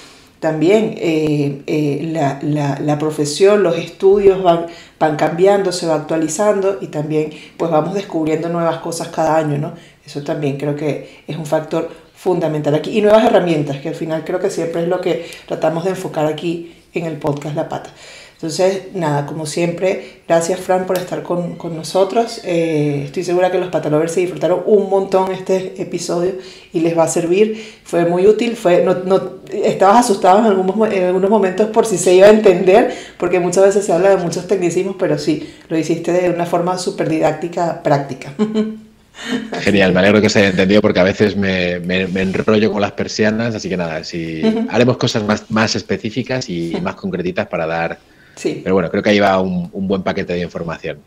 [0.41, 4.67] también eh, eh, la, la, la, profesión, los estudios van,
[4.99, 9.75] van cambiando, se va actualizando y también pues vamos descubriendo nuevas cosas cada año, ¿no?
[10.05, 12.99] Eso también creo que es un factor fundamental aquí.
[12.99, 16.27] Y nuevas herramientas, que al final creo que siempre es lo que tratamos de enfocar
[16.27, 17.91] aquí en el podcast La Pata.
[18.43, 22.41] Entonces, nada, como siempre, gracias Fran por estar con, con nosotros.
[22.43, 26.33] Eh, estoy segura que los patalovers se disfrutaron un montón este episodio
[26.73, 27.63] y les va a servir.
[27.85, 28.57] Fue muy útil.
[28.57, 32.31] Fue, no, no, estabas asustado en algunos, en algunos momentos por si se iba a
[32.31, 36.47] entender, porque muchas veces se habla de muchos tecnicismos, pero sí, lo hiciste de una
[36.47, 38.33] forma súper didáctica, práctica.
[39.61, 42.81] Genial, me alegro que se haya entendido porque a veces me, me, me enrollo con
[42.81, 44.67] las persianas, así que nada, si uh -huh.
[44.71, 47.99] haremos cosas más, más específicas y más concretitas para dar
[48.37, 48.61] Sí.
[48.63, 50.99] Pero bueno, creo que ahí va un, un, buen paquete de información.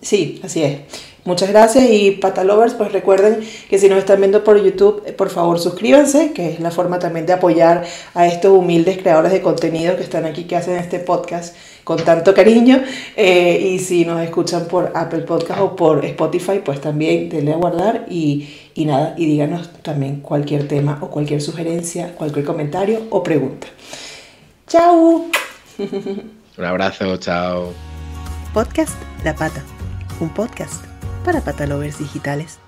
[0.00, 0.80] Sí, así es.
[1.24, 5.60] Muchas gracias y patalovers, pues recuerden que si nos están viendo por YouTube, por favor
[5.60, 10.02] suscríbanse, que es la forma también de apoyar a estos humildes creadores de contenido que
[10.02, 11.54] están aquí, que hacen este podcast
[11.84, 12.82] con tanto cariño.
[13.16, 17.56] Eh, y si nos escuchan por Apple Podcast o por Spotify, pues también denle a
[17.56, 23.22] guardar y, y nada, y díganos también cualquier tema o cualquier sugerencia, cualquier comentario o
[23.22, 23.68] pregunta.
[24.66, 25.26] ¡Chao!
[26.58, 27.72] Un abrazo, chao.
[28.52, 28.94] Podcast
[29.24, 29.62] La Pata,
[30.20, 30.84] un podcast
[31.24, 32.61] para patalovers digitales.